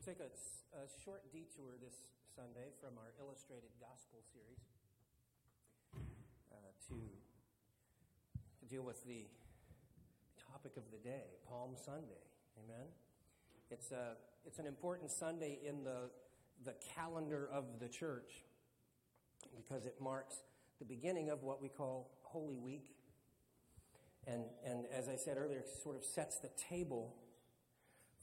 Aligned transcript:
We'll 0.00 0.14
take 0.14 0.24
a, 0.24 0.80
a, 0.80 0.88
short 1.04 1.30
detour 1.30 1.76
this 1.82 1.92
Sunday 2.34 2.72
from 2.80 2.96
our 2.96 3.12
illustrated 3.20 3.68
gospel 3.78 4.20
series 4.32 4.64
uh, 6.50 6.56
to, 6.88 6.94
to 8.60 8.64
deal 8.64 8.82
with 8.82 9.04
the 9.04 9.26
topic 10.50 10.78
of 10.78 10.84
the 10.90 10.96
day, 10.96 11.36
Palm 11.46 11.72
Sunday. 11.76 12.24
Amen. 12.64 12.86
It's, 13.70 13.92
a, 13.92 14.16
it's 14.46 14.58
an 14.58 14.66
important 14.66 15.10
Sunday 15.10 15.58
in 15.62 15.84
the, 15.84 16.08
the 16.64 16.74
calendar 16.94 17.50
of 17.52 17.78
the 17.78 17.88
church 17.88 18.44
because 19.54 19.84
it 19.84 19.96
marks 20.00 20.36
the 20.78 20.86
beginning 20.86 21.28
of 21.28 21.42
what 21.42 21.60
we 21.60 21.68
call 21.68 22.10
Holy 22.22 22.56
Week. 22.56 22.94
And, 24.26 24.44
and 24.64 24.86
as 24.96 25.10
I 25.10 25.16
said 25.16 25.36
earlier, 25.36 25.58
it 25.58 25.68
sort 25.82 25.96
of 25.96 26.04
sets 26.04 26.38
the 26.38 26.50
table 26.70 27.16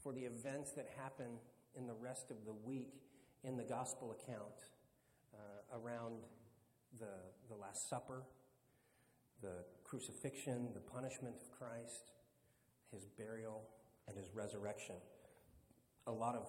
for 0.02 0.12
the 0.12 0.22
events 0.22 0.72
that 0.72 0.88
happen 1.00 1.38
in 1.78 1.86
the 1.86 1.94
rest 1.94 2.30
of 2.30 2.44
the 2.44 2.52
week 2.52 3.00
in 3.44 3.56
the 3.56 3.64
gospel 3.64 4.10
account 4.10 4.66
uh, 5.32 5.78
around 5.78 6.16
the, 6.98 7.06
the 7.48 7.54
Last 7.54 7.88
Supper, 7.88 8.24
the 9.40 9.64
crucifixion, 9.84 10.70
the 10.74 10.80
punishment 10.80 11.36
of 11.36 11.56
Christ, 11.56 12.12
his 12.92 13.06
burial, 13.06 13.62
and 14.08 14.16
his 14.16 14.34
resurrection. 14.34 14.96
A 16.06 16.12
lot 16.12 16.34
of 16.34 16.46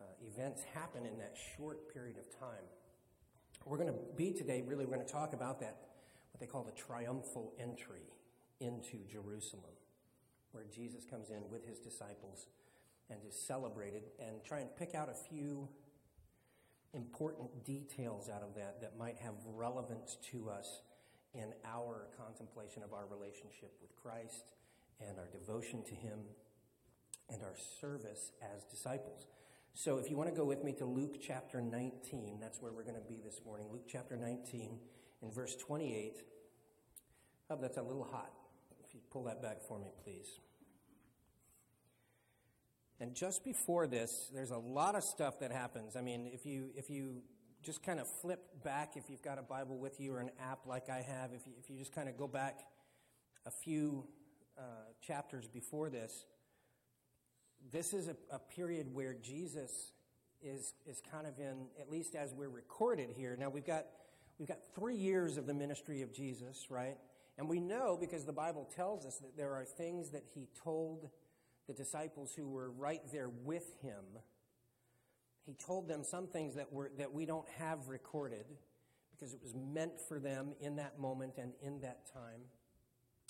uh, 0.00 0.04
events 0.24 0.62
happen 0.74 1.04
in 1.04 1.18
that 1.18 1.36
short 1.56 1.92
period 1.92 2.16
of 2.18 2.30
time. 2.38 2.64
We're 3.64 3.78
going 3.78 3.92
to 3.92 3.98
be 4.16 4.32
today, 4.32 4.62
really, 4.64 4.84
we're 4.84 4.94
going 4.94 5.06
to 5.06 5.12
talk 5.12 5.32
about 5.32 5.58
that, 5.60 5.76
what 6.32 6.40
they 6.40 6.46
call 6.46 6.62
the 6.62 6.72
triumphal 6.72 7.52
entry 7.58 8.12
into 8.60 8.98
Jerusalem, 9.10 9.74
where 10.52 10.64
Jesus 10.72 11.04
comes 11.04 11.30
in 11.30 11.50
with 11.50 11.66
his 11.66 11.80
disciples 11.80 12.46
and 13.10 13.20
is 13.26 13.38
celebrated, 13.38 14.04
and 14.18 14.42
try 14.44 14.60
and 14.60 14.74
pick 14.76 14.94
out 14.94 15.08
a 15.08 15.14
few 15.14 15.68
important 16.92 17.64
details 17.64 18.28
out 18.28 18.42
of 18.42 18.54
that 18.54 18.80
that 18.80 18.98
might 18.98 19.16
have 19.18 19.34
relevance 19.54 20.16
to 20.32 20.48
us 20.48 20.80
in 21.34 21.52
our 21.64 22.08
contemplation 22.16 22.82
of 22.82 22.92
our 22.92 23.06
relationship 23.06 23.72
with 23.80 23.94
Christ 23.96 24.44
and 25.06 25.18
our 25.18 25.28
devotion 25.28 25.82
to 25.84 25.94
Him 25.94 26.20
and 27.28 27.42
our 27.42 27.54
service 27.80 28.32
as 28.42 28.64
disciples. 28.64 29.26
So, 29.74 29.98
if 29.98 30.08
you 30.10 30.16
want 30.16 30.30
to 30.30 30.34
go 30.34 30.44
with 30.44 30.64
me 30.64 30.72
to 30.74 30.86
Luke 30.86 31.16
chapter 31.20 31.60
19, 31.60 32.38
that's 32.40 32.62
where 32.62 32.72
we're 32.72 32.82
going 32.82 32.94
to 32.94 33.08
be 33.08 33.20
this 33.22 33.40
morning. 33.44 33.66
Luke 33.70 33.84
chapter 33.86 34.16
19, 34.16 34.78
in 35.22 35.30
verse 35.30 35.54
28. 35.56 36.22
Oh, 37.50 37.58
that's 37.60 37.76
a 37.76 37.82
little 37.82 38.04
hot. 38.04 38.32
If 38.82 38.94
you 38.94 39.00
pull 39.10 39.24
that 39.24 39.42
back 39.42 39.60
for 39.62 39.78
me, 39.78 39.88
please. 40.02 40.40
And 43.00 43.14
just 43.14 43.44
before 43.44 43.86
this, 43.86 44.30
there's 44.32 44.50
a 44.50 44.58
lot 44.58 44.94
of 44.94 45.04
stuff 45.04 45.40
that 45.40 45.52
happens. 45.52 45.96
I 45.96 46.00
mean, 46.00 46.30
if 46.32 46.46
you, 46.46 46.70
if 46.74 46.88
you 46.88 47.22
just 47.62 47.82
kind 47.82 48.00
of 48.00 48.08
flip 48.08 48.40
back, 48.64 48.96
if 48.96 49.10
you've 49.10 49.22
got 49.22 49.38
a 49.38 49.42
Bible 49.42 49.76
with 49.76 50.00
you 50.00 50.14
or 50.14 50.20
an 50.20 50.30
app 50.40 50.66
like 50.66 50.88
I 50.88 51.02
have, 51.02 51.32
if 51.32 51.46
you, 51.46 51.52
if 51.58 51.68
you 51.68 51.78
just 51.78 51.92
kind 51.92 52.08
of 52.08 52.16
go 52.16 52.26
back 52.26 52.60
a 53.44 53.50
few 53.50 54.06
uh, 54.58 54.62
chapters 55.02 55.46
before 55.46 55.90
this, 55.90 56.24
this 57.70 57.92
is 57.92 58.08
a, 58.08 58.16
a 58.30 58.38
period 58.38 58.94
where 58.94 59.14
Jesus 59.14 59.92
is, 60.42 60.74
is 60.86 61.02
kind 61.10 61.26
of 61.26 61.38
in, 61.38 61.66
at 61.80 61.90
least 61.90 62.14
as 62.14 62.32
we're 62.32 62.48
recorded 62.48 63.10
here. 63.14 63.36
Now, 63.38 63.50
we've 63.50 63.66
got, 63.66 63.84
we've 64.38 64.48
got 64.48 64.58
three 64.74 64.96
years 64.96 65.36
of 65.36 65.46
the 65.46 65.54
ministry 65.54 66.02
of 66.02 66.14
Jesus, 66.14 66.66
right? 66.70 66.96
And 67.36 67.48
we 67.48 67.60
know 67.60 67.98
because 68.00 68.24
the 68.24 68.32
Bible 68.32 68.68
tells 68.74 69.04
us 69.04 69.18
that 69.18 69.36
there 69.36 69.54
are 69.54 69.64
things 69.64 70.10
that 70.10 70.24
he 70.34 70.48
told 70.62 71.10
the 71.66 71.74
disciples 71.74 72.32
who 72.34 72.48
were 72.48 72.70
right 72.70 73.02
there 73.12 73.28
with 73.28 73.74
him, 73.82 74.04
he 75.44 75.54
told 75.54 75.88
them 75.88 76.02
some 76.04 76.26
things 76.26 76.54
that, 76.54 76.72
were, 76.72 76.90
that 76.98 77.12
we 77.12 77.26
don't 77.26 77.48
have 77.58 77.88
recorded 77.88 78.46
because 79.12 79.32
it 79.32 79.40
was 79.42 79.54
meant 79.54 80.00
for 80.08 80.18
them 80.18 80.52
in 80.60 80.76
that 80.76 80.98
moment 80.98 81.34
and 81.38 81.52
in 81.62 81.80
that 81.80 82.12
time. 82.12 82.40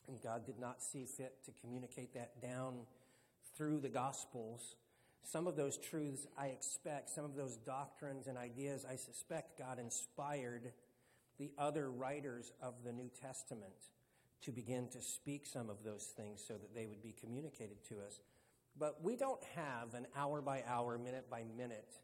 And 0.08 0.20
God 0.20 0.46
did 0.46 0.58
not 0.58 0.82
see 0.82 1.04
fit 1.04 1.44
to 1.44 1.52
communicate 1.60 2.14
that 2.14 2.40
down 2.40 2.74
through 3.56 3.80
the 3.80 3.88
Gospels. 3.88 4.76
Some 5.22 5.46
of 5.46 5.56
those 5.56 5.76
truths 5.76 6.26
I 6.38 6.46
expect, 6.46 7.10
some 7.10 7.24
of 7.24 7.34
those 7.34 7.56
doctrines 7.56 8.26
and 8.26 8.38
ideas 8.38 8.86
I 8.88 8.96
suspect 8.96 9.58
God 9.58 9.78
inspired 9.78 10.72
the 11.38 11.50
other 11.58 11.90
writers 11.90 12.52
of 12.62 12.74
the 12.84 12.92
New 12.92 13.10
Testament 13.20 13.74
to 14.42 14.52
begin 14.52 14.88
to 14.88 15.00
speak 15.00 15.46
some 15.46 15.70
of 15.70 15.82
those 15.84 16.04
things 16.16 16.42
so 16.46 16.54
that 16.54 16.74
they 16.74 16.86
would 16.86 17.02
be 17.02 17.14
communicated 17.20 17.84
to 17.88 17.96
us. 18.06 18.20
But 18.78 19.02
we 19.02 19.16
don't 19.16 19.42
have 19.54 19.94
an 19.94 20.06
hour 20.16 20.42
by 20.42 20.62
hour, 20.68 20.98
minute 20.98 21.30
by 21.30 21.42
minute 21.56 21.94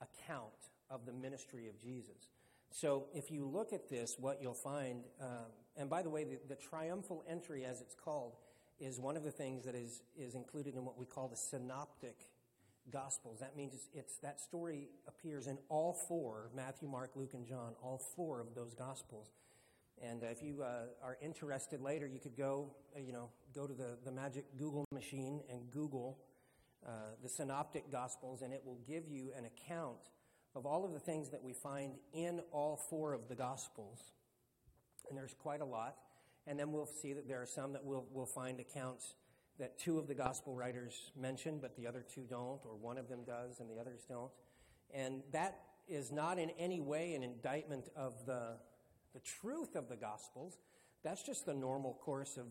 account 0.00 0.52
of 0.90 1.04
the 1.04 1.12
ministry 1.12 1.68
of 1.68 1.80
Jesus. 1.80 2.28
So 2.70 3.06
if 3.14 3.30
you 3.30 3.46
look 3.46 3.72
at 3.72 3.88
this, 3.88 4.16
what 4.18 4.40
you'll 4.40 4.54
find, 4.54 5.04
uh, 5.20 5.46
and 5.76 5.88
by 5.90 6.02
the 6.02 6.10
way, 6.10 6.24
the, 6.24 6.38
the, 6.48 6.54
triumphal 6.54 7.24
entry, 7.28 7.64
as 7.64 7.80
it's 7.80 7.94
called, 7.94 8.36
is 8.78 9.00
one 9.00 9.16
of 9.16 9.24
the 9.24 9.30
things 9.30 9.64
that 9.64 9.74
is, 9.74 10.02
is 10.16 10.34
included 10.34 10.74
in 10.76 10.84
what 10.84 10.98
we 10.98 11.06
call 11.06 11.28
the 11.28 11.36
synoptic 11.36 12.28
gospels. 12.90 13.40
That 13.40 13.56
means 13.56 13.74
it's, 13.74 13.88
it's 13.94 14.18
that 14.18 14.40
story 14.40 14.88
appears 15.06 15.46
in 15.46 15.58
all 15.68 15.92
four 15.92 16.50
Matthew, 16.54 16.88
Mark, 16.88 17.12
Luke, 17.16 17.34
and 17.34 17.46
John, 17.46 17.72
all 17.82 17.98
four 17.98 18.40
of 18.40 18.54
those 18.54 18.74
gospels. 18.74 19.30
And 20.02 20.22
if 20.22 20.42
you 20.42 20.62
uh, 20.62 20.86
are 21.02 21.18
interested 21.20 21.80
later, 21.80 22.06
you 22.06 22.20
could 22.20 22.36
go, 22.36 22.74
uh, 22.96 23.00
you 23.00 23.12
know, 23.12 23.30
go 23.54 23.66
to 23.66 23.74
the, 23.74 23.98
the 24.04 24.12
magic 24.12 24.44
Google 24.56 24.84
machine 24.92 25.40
and 25.50 25.70
Google 25.70 26.18
uh, 26.86 26.90
the 27.22 27.28
Synoptic 27.28 27.90
Gospels, 27.90 28.42
and 28.42 28.52
it 28.52 28.62
will 28.64 28.78
give 28.86 29.08
you 29.08 29.32
an 29.36 29.44
account 29.44 30.10
of 30.54 30.64
all 30.64 30.84
of 30.84 30.92
the 30.92 31.00
things 31.00 31.28
that 31.30 31.42
we 31.42 31.52
find 31.52 31.94
in 32.12 32.40
all 32.52 32.76
four 32.76 33.12
of 33.12 33.28
the 33.28 33.34
Gospels. 33.34 34.12
And 35.08 35.18
there's 35.18 35.34
quite 35.34 35.60
a 35.60 35.64
lot. 35.64 35.96
And 36.46 36.58
then 36.58 36.72
we'll 36.72 36.86
see 36.86 37.12
that 37.12 37.28
there 37.28 37.42
are 37.42 37.46
some 37.46 37.72
that 37.72 37.84
we'll, 37.84 38.06
we'll 38.10 38.26
find 38.26 38.60
accounts 38.60 39.14
that 39.58 39.78
two 39.78 39.98
of 39.98 40.06
the 40.06 40.14
Gospel 40.14 40.54
writers 40.54 41.10
mention, 41.20 41.58
but 41.60 41.76
the 41.76 41.86
other 41.86 42.04
two 42.14 42.22
don't, 42.22 42.64
or 42.64 42.76
one 42.80 42.96
of 42.96 43.08
them 43.08 43.24
does 43.24 43.60
and 43.60 43.68
the 43.68 43.78
others 43.80 44.06
don't. 44.08 44.30
And 44.94 45.22
that 45.32 45.60
is 45.88 46.12
not 46.12 46.38
in 46.38 46.50
any 46.58 46.80
way 46.80 47.14
an 47.14 47.22
indictment 47.22 47.88
of 47.96 48.14
the 48.24 48.56
the 49.18 49.24
truth 49.24 49.74
of 49.74 49.88
the 49.88 49.96
Gospels, 49.96 50.56
that's 51.02 51.22
just 51.22 51.44
the 51.44 51.54
normal 51.54 51.94
course 51.94 52.36
of, 52.36 52.46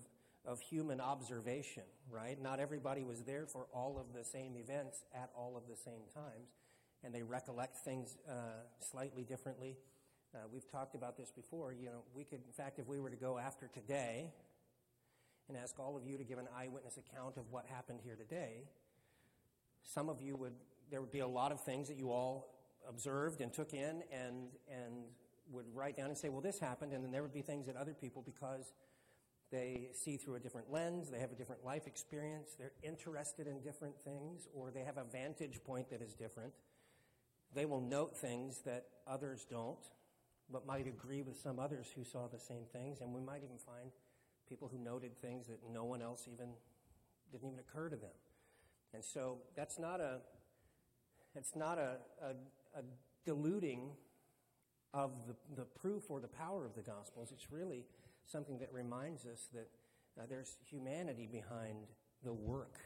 of 0.45 0.59
human 0.59 0.99
observation, 0.99 1.83
right? 2.09 2.41
Not 2.41 2.59
everybody 2.59 3.03
was 3.03 3.21
there 3.21 3.45
for 3.45 3.67
all 3.73 3.97
of 3.97 4.13
the 4.13 4.25
same 4.25 4.57
events 4.57 5.03
at 5.13 5.29
all 5.35 5.55
of 5.55 5.63
the 5.69 5.77
same 5.77 6.01
times, 6.13 6.55
and 7.03 7.13
they 7.13 7.23
recollect 7.23 7.77
things 7.77 8.17
uh, 8.29 8.33
slightly 8.79 9.23
differently. 9.23 9.77
Uh, 10.35 10.39
we've 10.51 10.69
talked 10.69 10.93
about 10.93 11.17
this 11.17 11.31
before. 11.31 11.71
You 11.71 11.85
know, 11.85 12.03
we 12.13 12.25
could, 12.25 12.41
in 12.45 12.53
fact, 12.53 12.79
if 12.79 12.87
we 12.87 12.99
were 12.99 13.09
to 13.09 13.15
go 13.15 13.37
after 13.37 13.69
today 13.73 14.33
and 15.47 15.57
ask 15.57 15.79
all 15.79 15.95
of 15.95 16.05
you 16.05 16.17
to 16.17 16.25
give 16.25 16.37
an 16.37 16.47
eyewitness 16.57 16.97
account 16.97 17.37
of 17.37 17.45
what 17.49 17.65
happened 17.65 17.99
here 18.03 18.15
today, 18.15 18.63
some 19.83 20.09
of 20.09 20.21
you 20.21 20.35
would, 20.35 20.53
there 20.91 20.99
would 20.99 21.13
be 21.13 21.19
a 21.19 21.27
lot 21.27 21.53
of 21.53 21.63
things 21.63 21.87
that 21.87 21.97
you 21.97 22.11
all 22.11 22.53
observed 22.89 23.39
and 23.39 23.53
took 23.53 23.73
in 23.73 24.03
and, 24.11 24.49
and 24.69 25.05
would 25.51 25.65
write 25.73 25.97
down 25.97 26.07
and 26.07 26.17
say, 26.17 26.29
well, 26.29 26.41
this 26.41 26.59
happened, 26.59 26.93
and 26.93 27.03
then 27.03 27.11
there 27.11 27.21
would 27.21 27.33
be 27.33 27.41
things 27.41 27.65
that 27.67 27.75
other 27.75 27.93
people, 27.93 28.21
because 28.25 28.73
they 29.51 29.89
see 29.93 30.17
through 30.17 30.35
a 30.35 30.39
different 30.39 30.71
lens, 30.71 31.09
they 31.09 31.19
have 31.19 31.31
a 31.31 31.35
different 31.35 31.63
life 31.63 31.87
experience, 31.87 32.51
they're 32.57 32.73
interested 32.83 33.47
in 33.47 33.61
different 33.61 33.95
things, 34.03 34.47
or 34.53 34.71
they 34.71 34.83
have 34.83 34.97
a 34.97 35.05
vantage 35.05 35.63
point 35.63 35.89
that 35.89 36.01
is 36.01 36.13
different. 36.13 36.53
They 37.53 37.65
will 37.65 37.81
note 37.81 38.17
things 38.17 38.59
that 38.65 38.85
others 39.07 39.45
don't, 39.49 39.79
but 40.51 40.65
might 40.65 40.87
agree 40.87 41.21
with 41.21 41.39
some 41.39 41.59
others 41.59 41.87
who 41.95 42.03
saw 42.03 42.27
the 42.27 42.39
same 42.39 42.63
things, 42.71 42.99
and 43.01 43.13
we 43.13 43.21
might 43.21 43.43
even 43.43 43.57
find 43.57 43.91
people 44.49 44.67
who 44.67 44.77
noted 44.77 45.17
things 45.17 45.47
that 45.47 45.59
no 45.71 45.85
one 45.85 46.01
else 46.01 46.27
even 46.31 46.49
didn't 47.31 47.47
even 47.47 47.59
occur 47.59 47.89
to 47.89 47.95
them. 47.95 48.15
And 48.93 49.03
so 49.03 49.39
that's 49.55 49.77
not 49.77 49.99
a 49.99 50.19
it's 51.35 51.55
not 51.55 51.77
a, 51.77 51.97
a, 52.21 52.79
a 52.79 52.83
diluting 53.25 53.91
of 54.97 55.11
the, 55.27 55.35
the 55.55 55.65
proof 55.79 56.09
or 56.09 56.19
the 56.19 56.27
power 56.27 56.65
of 56.65 56.73
the 56.73 56.81
Gospels. 56.81 57.29
It's 57.31 57.51
really 57.51 57.85
something 58.25 58.57
that 58.57 58.73
reminds 58.73 59.27
us 59.27 59.47
that 59.53 59.69
uh, 60.19 60.25
there's 60.27 60.57
humanity 60.67 61.29
behind 61.31 61.85
the 62.23 62.33
work 62.33 62.79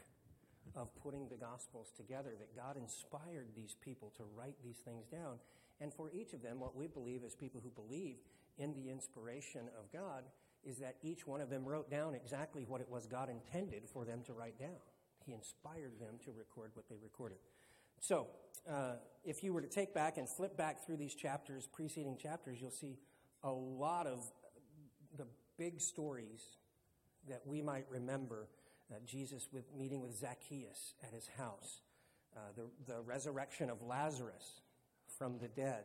of 0.76 0.94
putting 1.02 1.26
the 1.28 1.36
Gospels 1.36 1.90
together, 1.96 2.34
that 2.38 2.54
God 2.54 2.76
inspired 2.76 3.48
these 3.56 3.76
people 3.80 4.12
to 4.18 4.24
write 4.36 4.56
these 4.62 4.76
things 4.76 5.06
down. 5.06 5.38
And 5.80 5.92
for 5.92 6.10
each 6.12 6.34
of 6.34 6.42
them, 6.42 6.60
what 6.60 6.76
we 6.76 6.86
believe 6.86 7.24
as 7.24 7.34
people 7.34 7.62
who 7.64 7.70
believe 7.70 8.16
in 8.58 8.74
the 8.74 8.90
inspiration 8.90 9.62
of 9.78 9.90
God 9.90 10.24
is 10.62 10.76
that 10.78 10.96
each 11.02 11.26
one 11.26 11.40
of 11.40 11.48
them 11.48 11.64
wrote 11.64 11.90
down 11.90 12.14
exactly 12.14 12.64
what 12.68 12.82
it 12.82 12.90
was 12.90 13.06
God 13.06 13.30
intended 13.30 13.88
for 13.90 14.04
them 14.04 14.20
to 14.26 14.34
write 14.34 14.58
down. 14.58 14.76
He 15.24 15.32
inspired 15.32 15.98
them 15.98 16.16
to 16.24 16.32
record 16.32 16.72
what 16.74 16.88
they 16.90 16.96
recorded. 17.02 17.38
So, 18.02 18.26
uh, 18.68 18.94
if 19.24 19.44
you 19.44 19.52
were 19.52 19.60
to 19.60 19.68
take 19.68 19.94
back 19.94 20.18
and 20.18 20.28
flip 20.28 20.56
back 20.56 20.84
through 20.84 20.96
these 20.96 21.14
chapters, 21.14 21.68
preceding 21.72 22.18
chapters, 22.18 22.60
you'll 22.60 22.72
see 22.72 22.98
a 23.44 23.50
lot 23.50 24.08
of 24.08 24.28
the 25.16 25.26
big 25.56 25.80
stories 25.80 26.42
that 27.28 27.42
we 27.46 27.62
might 27.62 27.86
remember. 27.88 28.48
Uh, 28.90 28.96
Jesus 29.06 29.48
with 29.52 29.72
meeting 29.72 30.00
with 30.00 30.16
Zacchaeus 30.16 30.94
at 31.06 31.14
his 31.14 31.28
house, 31.38 31.80
uh, 32.36 32.40
the, 32.56 32.92
the 32.92 33.00
resurrection 33.02 33.70
of 33.70 33.80
Lazarus 33.82 34.62
from 35.16 35.38
the 35.38 35.46
dead, 35.46 35.84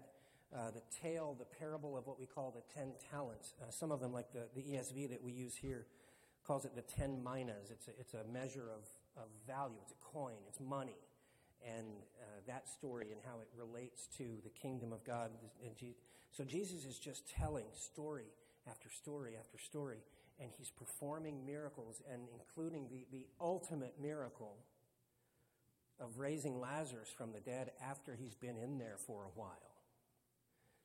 uh, 0.55 0.71
the 0.71 0.81
tale, 1.03 1.35
the 1.37 1.45
parable 1.45 1.95
of 1.95 2.07
what 2.07 2.19
we 2.19 2.25
call 2.25 2.49
the 2.49 2.63
ten 2.73 2.93
talents. 3.11 3.53
Uh, 3.61 3.69
some 3.69 3.91
of 3.91 3.99
them, 3.99 4.11
like 4.11 4.33
the, 4.33 4.47
the 4.55 4.63
ESV 4.63 5.07
that 5.11 5.21
we 5.21 5.31
use 5.33 5.55
here, 5.55 5.85
calls 6.43 6.65
it 6.65 6.75
the 6.75 6.81
ten 6.81 7.23
minas. 7.23 7.69
It's 7.69 7.87
a, 7.87 7.91
it's 7.99 8.15
a 8.15 8.23
measure 8.33 8.71
of, 8.71 8.87
of 9.21 9.29
value, 9.45 9.77
it's 9.83 9.91
a 9.91 10.03
coin, 10.03 10.37
it's 10.47 10.59
money. 10.59 10.97
And 11.65 11.87
uh, 12.21 12.25
that 12.47 12.67
story 12.67 13.07
and 13.11 13.21
how 13.25 13.39
it 13.41 13.47
relates 13.57 14.07
to 14.17 14.23
the 14.43 14.49
kingdom 14.49 14.93
of 14.93 15.03
God. 15.03 15.31
So 16.31 16.43
Jesus 16.43 16.85
is 16.85 16.99
just 16.99 17.29
telling 17.29 17.65
story 17.73 18.27
after 18.69 18.89
story 18.89 19.33
after 19.39 19.57
story, 19.57 19.99
and 20.39 20.51
he's 20.57 20.69
performing 20.69 21.45
miracles, 21.45 22.01
and 22.11 22.23
including 22.33 22.87
the, 22.89 23.05
the 23.11 23.27
ultimate 23.39 23.95
miracle 24.01 24.57
of 25.99 26.19
raising 26.19 26.59
Lazarus 26.59 27.09
from 27.15 27.31
the 27.31 27.39
dead 27.39 27.71
after 27.83 28.15
he's 28.15 28.35
been 28.35 28.57
in 28.57 28.77
there 28.77 28.97
for 28.97 29.23
a 29.23 29.39
while. 29.39 29.51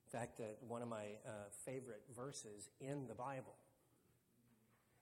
In 0.07 0.19
fact, 0.19 0.41
uh, 0.41 0.45
one 0.67 0.83
of 0.83 0.89
my 0.89 1.05
uh, 1.27 1.31
favorite 1.65 2.03
verses 2.15 2.71
in 2.81 3.07
the 3.09 3.15
Bible 3.15 3.55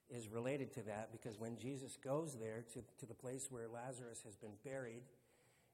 is 0.09 0.29
related 0.29 0.73
to 0.75 0.83
that 0.83 1.13
because 1.13 1.39
when 1.39 1.57
Jesus 1.57 1.97
goes 2.03 2.37
there 2.39 2.65
to, 2.75 2.83
to 2.99 3.07
the 3.07 3.15
place 3.15 3.47
where 3.51 3.69
Lazarus 3.69 4.23
has 4.25 4.35
been 4.35 4.55
buried 4.65 5.03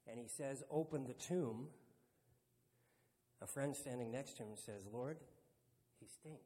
and 0.08 0.18
he 0.18 0.28
says, 0.28 0.62
Open 0.70 1.06
the 1.06 1.14
tomb, 1.14 1.68
a 3.42 3.46
friend 3.46 3.76
standing 3.76 4.10
next 4.10 4.36
to 4.38 4.42
him 4.42 4.56
says, 4.56 4.86
Lord, 4.90 5.18
he 6.00 6.06
stinks. 6.06 6.40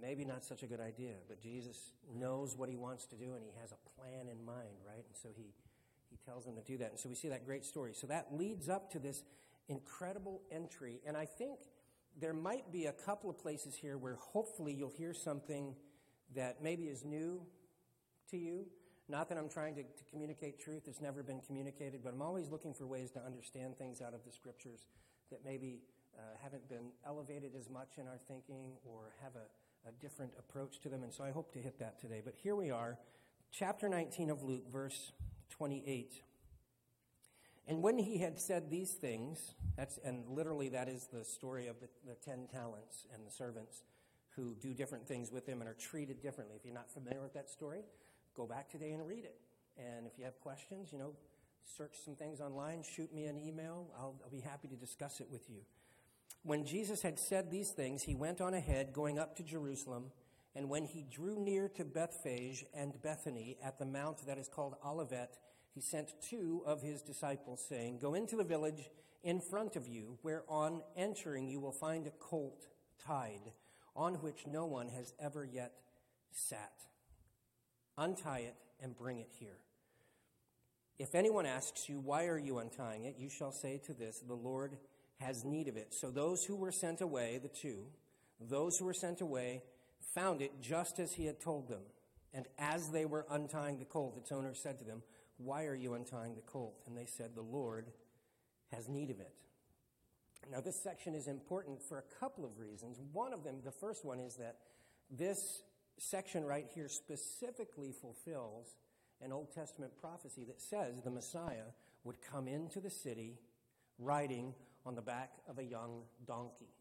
Maybe 0.00 0.24
not 0.24 0.44
such 0.44 0.62
a 0.62 0.66
good 0.66 0.80
idea, 0.80 1.14
but 1.28 1.42
Jesus 1.42 1.92
knows 2.14 2.56
what 2.56 2.68
he 2.68 2.76
wants 2.76 3.06
to 3.06 3.16
do 3.16 3.34
and 3.34 3.42
he 3.44 3.50
has 3.60 3.72
a 3.72 4.00
plan 4.00 4.28
in 4.30 4.44
mind, 4.44 4.78
right? 4.86 5.04
And 5.04 5.16
so 5.20 5.28
he, 5.36 5.52
he 6.08 6.16
tells 6.24 6.44
them 6.44 6.54
to 6.54 6.62
do 6.62 6.78
that. 6.78 6.90
And 6.90 6.98
so 6.98 7.08
we 7.08 7.14
see 7.14 7.28
that 7.28 7.44
great 7.44 7.64
story. 7.64 7.92
So 7.94 8.06
that 8.06 8.28
leads 8.32 8.68
up 8.68 8.92
to 8.92 8.98
this 8.98 9.24
incredible 9.68 10.42
entry. 10.50 11.00
And 11.06 11.16
I 11.16 11.24
think 11.24 11.58
there 12.18 12.32
might 12.32 12.72
be 12.72 12.86
a 12.86 12.92
couple 12.92 13.30
of 13.30 13.38
places 13.38 13.74
here 13.74 13.98
where 13.98 14.14
hopefully 14.14 14.72
you'll 14.72 14.90
hear 14.90 15.12
something 15.12 15.74
that 16.34 16.62
maybe 16.62 16.84
is 16.84 17.04
new 17.04 17.42
to 18.30 18.36
you. 18.36 18.66
Not 19.10 19.28
that 19.28 19.38
I'm 19.38 19.48
trying 19.48 19.74
to, 19.74 19.82
to 19.82 20.04
communicate 20.08 20.60
truth, 20.60 20.82
it's 20.86 21.00
never 21.00 21.24
been 21.24 21.40
communicated, 21.40 22.00
but 22.04 22.14
I'm 22.14 22.22
always 22.22 22.48
looking 22.48 22.72
for 22.72 22.86
ways 22.86 23.10
to 23.12 23.20
understand 23.20 23.76
things 23.76 24.00
out 24.00 24.14
of 24.14 24.24
the 24.24 24.30
scriptures 24.30 24.86
that 25.32 25.40
maybe 25.44 25.80
uh, 26.16 26.22
haven't 26.40 26.68
been 26.68 26.92
elevated 27.04 27.52
as 27.58 27.68
much 27.68 27.98
in 27.98 28.06
our 28.06 28.18
thinking 28.28 28.74
or 28.84 29.12
have 29.20 29.32
a, 29.34 29.88
a 29.88 29.92
different 30.00 30.32
approach 30.38 30.78
to 30.82 30.88
them. 30.88 31.02
And 31.02 31.12
so 31.12 31.24
I 31.24 31.32
hope 31.32 31.52
to 31.54 31.58
hit 31.58 31.80
that 31.80 32.00
today. 32.00 32.22
But 32.24 32.34
here 32.36 32.54
we 32.54 32.70
are, 32.70 32.98
chapter 33.50 33.88
19 33.88 34.30
of 34.30 34.44
Luke, 34.44 34.70
verse 34.70 35.10
28. 35.50 36.22
And 37.66 37.82
when 37.82 37.98
he 37.98 38.18
had 38.18 38.38
said 38.38 38.70
these 38.70 38.92
things, 38.92 39.54
that's, 39.76 39.98
and 40.04 40.24
literally 40.28 40.68
that 40.68 40.88
is 40.88 41.08
the 41.12 41.24
story 41.24 41.66
of 41.66 41.80
the, 41.80 41.88
the 42.06 42.14
ten 42.14 42.46
talents 42.52 43.06
and 43.12 43.26
the 43.26 43.30
servants 43.30 43.82
who 44.36 44.54
do 44.54 44.72
different 44.72 45.08
things 45.08 45.32
with 45.32 45.48
him 45.48 45.60
and 45.60 45.68
are 45.68 45.74
treated 45.74 46.22
differently. 46.22 46.56
If 46.56 46.64
you're 46.64 46.74
not 46.74 46.92
familiar 46.92 47.20
with 47.20 47.34
that 47.34 47.50
story, 47.50 47.82
go 48.34 48.46
back 48.46 48.70
today 48.70 48.92
and 48.92 49.06
read 49.06 49.24
it. 49.24 49.38
And 49.76 50.06
if 50.06 50.18
you 50.18 50.24
have 50.24 50.38
questions, 50.40 50.92
you 50.92 50.98
know, 50.98 51.14
search 51.76 51.96
some 52.04 52.14
things 52.14 52.40
online, 52.40 52.82
shoot 52.82 53.12
me 53.14 53.24
an 53.24 53.38
email. 53.38 53.88
I'll, 53.98 54.16
I'll 54.24 54.30
be 54.30 54.40
happy 54.40 54.68
to 54.68 54.76
discuss 54.76 55.20
it 55.20 55.28
with 55.30 55.48
you. 55.48 55.60
When 56.42 56.64
Jesus 56.64 57.02
had 57.02 57.18
said 57.18 57.50
these 57.50 57.70
things, 57.70 58.02
he 58.02 58.14
went 58.14 58.40
on 58.40 58.54
ahead, 58.54 58.92
going 58.92 59.18
up 59.18 59.36
to 59.36 59.42
Jerusalem. 59.42 60.10
And 60.54 60.68
when 60.68 60.84
he 60.84 61.04
drew 61.10 61.38
near 61.38 61.68
to 61.70 61.84
Bethphage 61.84 62.64
and 62.74 63.00
Bethany 63.02 63.58
at 63.62 63.78
the 63.78 63.84
mount 63.84 64.26
that 64.26 64.38
is 64.38 64.48
called 64.48 64.74
Olivet, 64.84 65.38
he 65.74 65.80
sent 65.80 66.12
two 66.20 66.62
of 66.66 66.82
his 66.82 67.02
disciples, 67.02 67.64
saying, 67.68 67.98
Go 67.98 68.14
into 68.14 68.36
the 68.36 68.44
village 68.44 68.90
in 69.22 69.40
front 69.40 69.76
of 69.76 69.86
you, 69.86 70.18
where 70.22 70.42
on 70.48 70.82
entering 70.96 71.48
you 71.48 71.60
will 71.60 71.72
find 71.72 72.06
a 72.06 72.10
colt 72.10 72.66
tied, 73.04 73.52
on 73.94 74.14
which 74.14 74.46
no 74.46 74.66
one 74.66 74.88
has 74.88 75.12
ever 75.20 75.44
yet 75.44 75.82
sat. 76.32 76.72
Untie 78.00 78.38
it 78.38 78.54
and 78.82 78.96
bring 78.96 79.18
it 79.18 79.28
here. 79.38 79.58
If 80.98 81.14
anyone 81.14 81.44
asks 81.44 81.86
you, 81.86 82.00
Why 82.00 82.26
are 82.28 82.38
you 82.38 82.58
untying 82.58 83.04
it? 83.04 83.16
you 83.18 83.28
shall 83.28 83.52
say 83.52 83.78
to 83.84 83.92
this, 83.92 84.20
The 84.26 84.34
Lord 84.34 84.78
has 85.18 85.44
need 85.44 85.68
of 85.68 85.76
it. 85.76 85.92
So 85.92 86.10
those 86.10 86.44
who 86.44 86.56
were 86.56 86.72
sent 86.72 87.02
away, 87.02 87.38
the 87.42 87.48
two, 87.48 87.84
those 88.40 88.78
who 88.78 88.86
were 88.86 88.94
sent 88.94 89.20
away, 89.20 89.62
found 90.14 90.40
it 90.40 90.62
just 90.62 90.98
as 90.98 91.12
he 91.12 91.26
had 91.26 91.40
told 91.40 91.68
them. 91.68 91.82
And 92.32 92.46
as 92.58 92.88
they 92.88 93.04
were 93.04 93.26
untying 93.30 93.78
the 93.78 93.84
colt, 93.84 94.16
its 94.16 94.32
owner 94.32 94.54
said 94.54 94.78
to 94.78 94.84
them, 94.84 95.02
Why 95.36 95.66
are 95.66 95.74
you 95.74 95.92
untying 95.92 96.36
the 96.36 96.40
colt? 96.40 96.80
And 96.86 96.96
they 96.96 97.06
said, 97.06 97.34
The 97.34 97.42
Lord 97.42 97.92
has 98.72 98.88
need 98.88 99.10
of 99.10 99.20
it. 99.20 99.34
Now, 100.50 100.60
this 100.60 100.82
section 100.82 101.14
is 101.14 101.28
important 101.28 101.82
for 101.82 101.98
a 101.98 102.18
couple 102.18 102.46
of 102.46 102.58
reasons. 102.58 102.98
One 103.12 103.34
of 103.34 103.44
them, 103.44 103.56
the 103.62 103.70
first 103.70 104.06
one, 104.06 104.20
is 104.20 104.36
that 104.36 104.56
this 105.10 105.62
section 106.00 106.44
right 106.44 106.66
here 106.74 106.88
specifically 106.88 107.92
fulfills 107.92 108.74
an 109.22 109.32
Old 109.32 109.52
Testament 109.52 109.92
prophecy 110.00 110.44
that 110.44 110.60
says 110.60 111.02
the 111.02 111.10
Messiah 111.10 111.72
would 112.04 112.16
come 112.22 112.48
into 112.48 112.80
the 112.80 112.90
city 112.90 113.38
riding 113.98 114.54
on 114.86 114.94
the 114.94 115.02
back 115.02 115.32
of 115.48 115.58
a 115.58 115.64
young 115.64 116.02
donkey. 116.26 116.72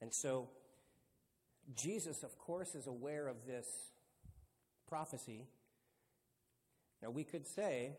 And 0.00 0.12
so, 0.12 0.48
Jesus, 1.76 2.24
of 2.24 2.36
course, 2.38 2.74
is 2.74 2.86
aware 2.86 3.28
of 3.28 3.46
this 3.46 3.66
prophecy. 4.88 5.46
Now, 7.00 7.10
we 7.10 7.22
could 7.22 7.46
say, 7.46 7.92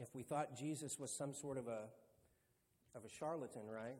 if 0.00 0.14
we 0.14 0.22
thought 0.22 0.56
Jesus 0.56 0.98
was 0.98 1.10
some 1.10 1.34
sort 1.34 1.58
of 1.58 1.68
a, 1.68 1.84
of 2.94 3.04
a 3.04 3.08
charlatan, 3.18 3.62
right? 3.68 3.96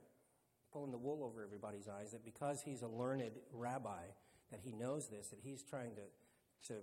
Pulling 0.72 0.90
the 0.90 0.98
wool 0.98 1.22
over 1.22 1.42
everybody's 1.42 1.88
eyes, 1.88 2.12
that 2.12 2.24
because 2.24 2.62
he's 2.62 2.82
a 2.82 2.88
learned 2.88 3.32
rabbi, 3.52 4.02
that 4.50 4.60
he 4.62 4.72
knows 4.72 5.08
this, 5.08 5.28
that 5.28 5.40
he's 5.42 5.62
trying 5.62 5.92
to, 5.96 6.72
to, 6.72 6.80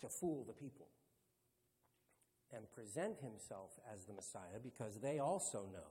to 0.00 0.08
fool 0.08 0.44
the 0.46 0.52
people 0.52 0.88
and 2.54 2.70
present 2.72 3.20
himself 3.20 3.70
as 3.92 4.04
the 4.04 4.12
Messiah 4.12 4.60
because 4.62 5.00
they 5.00 5.18
also 5.18 5.66
know 5.72 5.90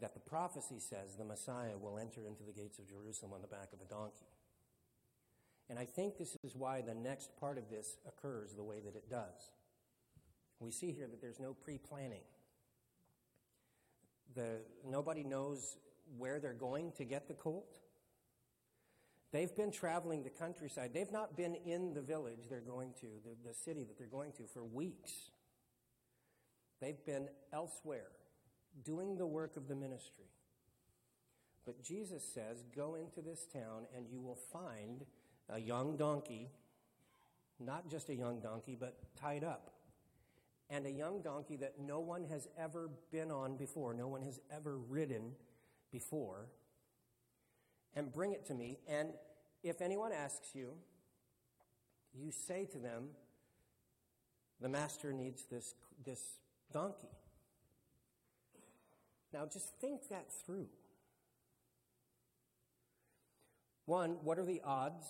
that 0.00 0.14
the 0.14 0.20
prophecy 0.20 0.78
says 0.78 1.16
the 1.16 1.24
Messiah 1.24 1.76
will 1.80 1.98
enter 1.98 2.26
into 2.26 2.42
the 2.44 2.52
gates 2.52 2.78
of 2.78 2.88
Jerusalem 2.88 3.32
on 3.32 3.40
the 3.40 3.48
back 3.48 3.72
of 3.72 3.80
a 3.80 3.88
donkey. 3.88 4.26
And 5.68 5.78
I 5.78 5.84
think 5.84 6.18
this 6.18 6.36
is 6.44 6.54
why 6.54 6.82
the 6.82 6.94
next 6.94 7.30
part 7.40 7.58
of 7.58 7.68
this 7.70 7.96
occurs 8.06 8.54
the 8.54 8.62
way 8.62 8.80
that 8.80 8.94
it 8.94 9.10
does. 9.10 9.50
We 10.60 10.70
see 10.70 10.92
here 10.92 11.08
that 11.08 11.20
there's 11.20 11.40
no 11.40 11.54
pre 11.54 11.78
planning. 11.78 12.22
The, 14.34 14.58
nobody 14.86 15.24
knows 15.24 15.76
where 16.18 16.38
they're 16.38 16.52
going 16.52 16.92
to 16.98 17.04
get 17.04 17.26
the 17.26 17.34
colt. 17.34 17.78
They've 19.36 19.54
been 19.54 19.70
traveling 19.70 20.22
the 20.22 20.30
countryside. 20.30 20.92
They've 20.94 21.12
not 21.12 21.36
been 21.36 21.56
in 21.56 21.92
the 21.92 22.00
village 22.00 22.48
they're 22.48 22.60
going 22.62 22.94
to, 23.02 23.06
the, 23.22 23.36
the 23.46 23.52
city 23.52 23.84
that 23.84 23.98
they're 23.98 24.06
going 24.06 24.32
to, 24.32 24.44
for 24.44 24.64
weeks. 24.64 25.12
They've 26.80 27.04
been 27.04 27.28
elsewhere 27.52 28.08
doing 28.82 29.18
the 29.18 29.26
work 29.26 29.58
of 29.58 29.68
the 29.68 29.74
ministry. 29.74 30.24
But 31.66 31.82
Jesus 31.82 32.24
says, 32.24 32.64
Go 32.74 32.94
into 32.94 33.20
this 33.20 33.46
town 33.52 33.84
and 33.94 34.06
you 34.08 34.22
will 34.22 34.38
find 34.54 35.04
a 35.50 35.58
young 35.58 35.98
donkey, 35.98 36.48
not 37.60 37.90
just 37.90 38.08
a 38.08 38.14
young 38.14 38.40
donkey, 38.40 38.74
but 38.80 38.96
tied 39.20 39.44
up. 39.44 39.70
And 40.70 40.86
a 40.86 40.90
young 40.90 41.20
donkey 41.20 41.58
that 41.58 41.74
no 41.78 42.00
one 42.00 42.24
has 42.24 42.48
ever 42.58 42.88
been 43.12 43.30
on 43.30 43.58
before, 43.58 43.92
no 43.92 44.08
one 44.08 44.22
has 44.22 44.40
ever 44.50 44.78
ridden 44.78 45.32
before 45.92 46.48
and 47.96 48.12
bring 48.12 48.32
it 48.32 48.46
to 48.46 48.54
me. 48.54 48.78
And 48.86 49.10
if 49.68 49.80
anyone 49.80 50.12
asks 50.12 50.54
you, 50.54 50.72
you 52.14 52.30
say 52.30 52.66
to 52.72 52.78
them, 52.78 53.08
the 54.60 54.68
master 54.68 55.12
needs 55.12 55.44
this, 55.50 55.74
this 56.04 56.20
donkey. 56.72 57.08
Now 59.32 59.46
just 59.52 59.78
think 59.80 60.08
that 60.08 60.26
through. 60.44 60.68
One, 63.84 64.16
what 64.22 64.38
are 64.38 64.44
the 64.44 64.62
odds 64.64 65.06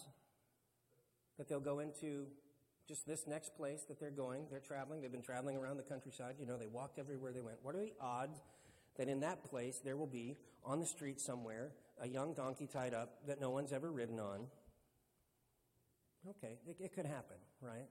that 1.39 1.49
they'll 1.49 1.61
go 1.61 1.79
into 1.79 2.27
just 2.89 3.07
this 3.07 3.27
next 3.27 3.57
place 3.57 3.85
that 3.89 3.99
they're 4.01 4.11
going? 4.11 4.47
They're 4.51 4.61
traveling, 4.61 5.01
they've 5.01 5.13
been 5.13 5.23
traveling 5.23 5.57
around 5.57 5.77
the 5.77 5.83
countryside, 5.83 6.35
you 6.39 6.47
know, 6.47 6.59
they 6.59 6.67
walked 6.67 6.99
everywhere 6.99 7.33
they 7.33 7.41
went. 7.41 7.59
What 7.63 7.75
are 7.75 7.81
the 7.81 7.95
odds 8.01 8.41
that 8.99 9.09
in 9.09 9.21
that 9.21 9.45
place 9.45 9.81
there 9.85 9.97
will 9.97 10.07
be 10.07 10.37
on 10.65 10.81
the 10.81 10.87
street 10.87 11.21
somewhere 11.21 11.71
a 12.01 12.09
young 12.09 12.35
donkey 12.35 12.67
tied 12.67 12.95
up 12.95 13.27
that 13.27 13.41
no 13.41 13.51
one's 13.51 13.73
ever 13.73 13.91
ridden 13.91 14.21
on. 14.21 14.47
Okay, 16.29 16.59
it, 16.67 16.77
it 16.81 16.93
could 16.93 17.07
happen, 17.07 17.37
right? 17.61 17.89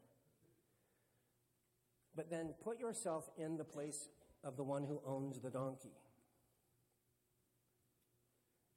But 2.16 2.30
then 2.30 2.54
put 2.64 2.80
yourself 2.80 3.30
in 3.38 3.58
the 3.58 3.64
place 3.64 4.10
of 4.44 4.58
the 4.58 4.64
one 4.64 4.84
who 4.84 5.02
owns 5.06 5.40
the 5.40 5.50
donkey. 5.50 5.94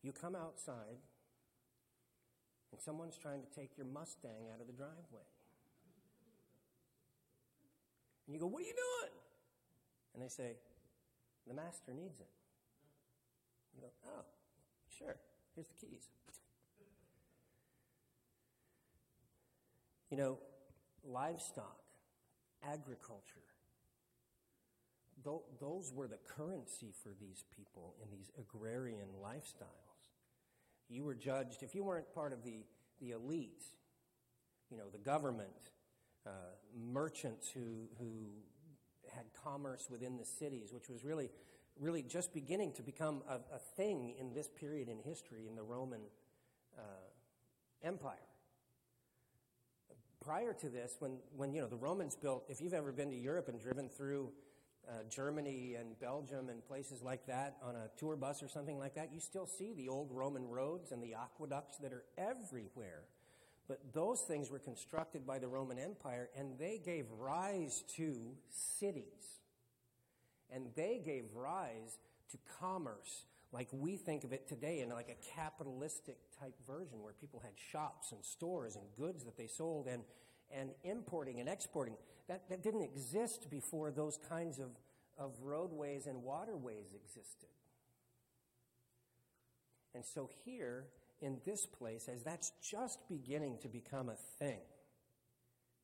You 0.02 0.12
come 0.12 0.34
outside, 0.34 0.98
and 2.72 2.80
someone's 2.80 3.16
trying 3.16 3.42
to 3.42 3.48
take 3.48 3.76
your 3.76 3.86
Mustang 3.86 4.48
out 4.52 4.60
of 4.60 4.66
the 4.66 4.72
driveway. 4.72 5.26
And 8.26 8.34
you 8.34 8.40
go, 8.40 8.46
What 8.46 8.62
are 8.62 8.66
you 8.66 8.74
doing? 8.74 9.12
And 10.14 10.22
they 10.22 10.28
say, 10.28 10.56
The 11.46 11.54
master 11.54 11.92
needs 11.94 12.20
it. 12.20 12.28
You 13.74 13.82
go, 13.82 13.88
Oh, 14.06 14.24
sure, 14.98 15.16
here's 15.54 15.68
the 15.68 15.74
keys. 15.74 16.08
You 20.10 20.16
know, 20.16 20.38
livestock, 21.04 21.82
agriculture, 22.64 23.44
those 25.60 25.92
were 25.94 26.06
the 26.06 26.18
currency 26.36 26.94
for 27.02 27.10
these 27.20 27.44
people 27.54 27.94
in 28.02 28.10
these 28.10 28.30
agrarian 28.38 29.08
lifestyles. 29.22 29.68
You 30.88 31.04
were 31.04 31.14
judged, 31.14 31.62
if 31.62 31.74
you 31.74 31.84
weren't 31.84 32.12
part 32.14 32.32
of 32.32 32.42
the, 32.42 32.64
the 33.00 33.10
elite, 33.10 33.64
you 34.70 34.76
know, 34.76 34.88
the 34.90 34.98
government, 34.98 35.50
uh, 36.26 36.30
merchants 36.74 37.50
who, 37.52 37.88
who 37.98 38.28
had 39.14 39.24
commerce 39.44 39.88
within 39.90 40.16
the 40.16 40.24
cities, 40.24 40.72
which 40.72 40.88
was 40.88 41.04
really, 41.04 41.30
really 41.80 42.02
just 42.02 42.32
beginning 42.32 42.72
to 42.72 42.82
become 42.82 43.22
a, 43.28 43.34
a 43.54 43.58
thing 43.76 44.14
in 44.18 44.32
this 44.32 44.48
period 44.48 44.88
in 44.88 44.98
history 44.98 45.46
in 45.48 45.54
the 45.54 45.62
Roman 45.62 46.00
uh, 46.76 46.82
Empire. 47.82 48.16
Prior 50.20 50.52
to 50.52 50.68
this, 50.68 50.96
when, 50.98 51.18
when 51.36 51.52
you 51.52 51.60
know 51.60 51.68
the 51.68 51.76
Romans 51.76 52.16
built, 52.16 52.44
if 52.48 52.60
you've 52.60 52.74
ever 52.74 52.92
been 52.92 53.10
to 53.10 53.16
Europe 53.16 53.48
and 53.48 53.60
driven 53.60 53.88
through 53.88 54.30
uh, 54.88 54.92
Germany 55.08 55.76
and 55.78 55.98
Belgium 56.00 56.48
and 56.48 56.66
places 56.66 57.02
like 57.02 57.26
that 57.26 57.56
on 57.62 57.76
a 57.76 57.88
tour 57.96 58.16
bus 58.16 58.42
or 58.42 58.48
something 58.48 58.78
like 58.78 58.94
that, 58.94 59.10
you 59.12 59.20
still 59.20 59.46
see 59.46 59.74
the 59.74 59.88
old 59.88 60.10
Roman 60.10 60.48
roads 60.48 60.92
and 60.92 61.02
the 61.02 61.14
aqueducts 61.14 61.78
that 61.78 61.92
are 61.92 62.04
everywhere. 62.16 63.04
But 63.68 63.80
those 63.92 64.20
things 64.22 64.50
were 64.50 64.58
constructed 64.58 65.26
by 65.26 65.38
the 65.38 65.46
Roman 65.46 65.78
Empire 65.78 66.30
and 66.36 66.58
they 66.58 66.80
gave 66.82 67.04
rise 67.18 67.84
to 67.96 68.32
cities. 68.50 69.37
And 70.52 70.66
they 70.76 71.00
gave 71.04 71.24
rise 71.34 71.98
to 72.30 72.38
commerce 72.60 73.26
like 73.52 73.68
we 73.72 73.96
think 73.96 74.24
of 74.24 74.32
it 74.32 74.46
today 74.46 74.80
in 74.80 74.90
like 74.90 75.08
a 75.08 75.34
capitalistic 75.34 76.18
type 76.38 76.54
version 76.66 77.02
where 77.02 77.14
people 77.14 77.40
had 77.40 77.52
shops 77.72 78.12
and 78.12 78.22
stores 78.22 78.76
and 78.76 78.84
goods 78.96 79.24
that 79.24 79.38
they 79.38 79.46
sold 79.46 79.86
and, 79.86 80.02
and 80.50 80.70
importing 80.84 81.40
and 81.40 81.48
exporting. 81.48 81.94
That, 82.28 82.48
that 82.50 82.62
didn't 82.62 82.82
exist 82.82 83.48
before 83.50 83.90
those 83.90 84.18
kinds 84.28 84.58
of, 84.58 84.68
of 85.16 85.32
roadways 85.42 86.06
and 86.06 86.22
waterways 86.22 86.92
existed. 86.94 87.48
And 89.94 90.04
so 90.04 90.28
here, 90.44 90.84
in 91.22 91.38
this 91.46 91.64
place, 91.64 92.08
as 92.12 92.22
that's 92.22 92.52
just 92.62 93.00
beginning 93.08 93.58
to 93.62 93.68
become 93.68 94.10
a 94.10 94.16
thing 94.38 94.60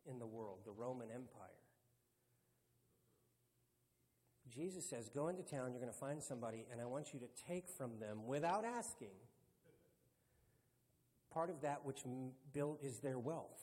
in 0.06 0.18
the 0.18 0.26
world, 0.26 0.58
the 0.66 0.72
Roman 0.72 1.08
Empire, 1.10 1.63
Jesus 4.54 4.88
says, 4.88 5.08
Go 5.08 5.28
into 5.28 5.42
town, 5.42 5.72
you're 5.72 5.80
going 5.80 5.92
to 5.92 5.98
find 5.98 6.22
somebody, 6.22 6.66
and 6.70 6.80
I 6.80 6.86
want 6.86 7.12
you 7.12 7.20
to 7.20 7.26
take 7.48 7.68
from 7.68 7.98
them, 7.98 8.26
without 8.26 8.64
asking, 8.64 9.16
part 11.32 11.50
of 11.50 11.62
that 11.62 11.84
which 11.84 12.02
built 12.52 12.80
is 12.82 13.00
their 13.00 13.18
wealth. 13.18 13.60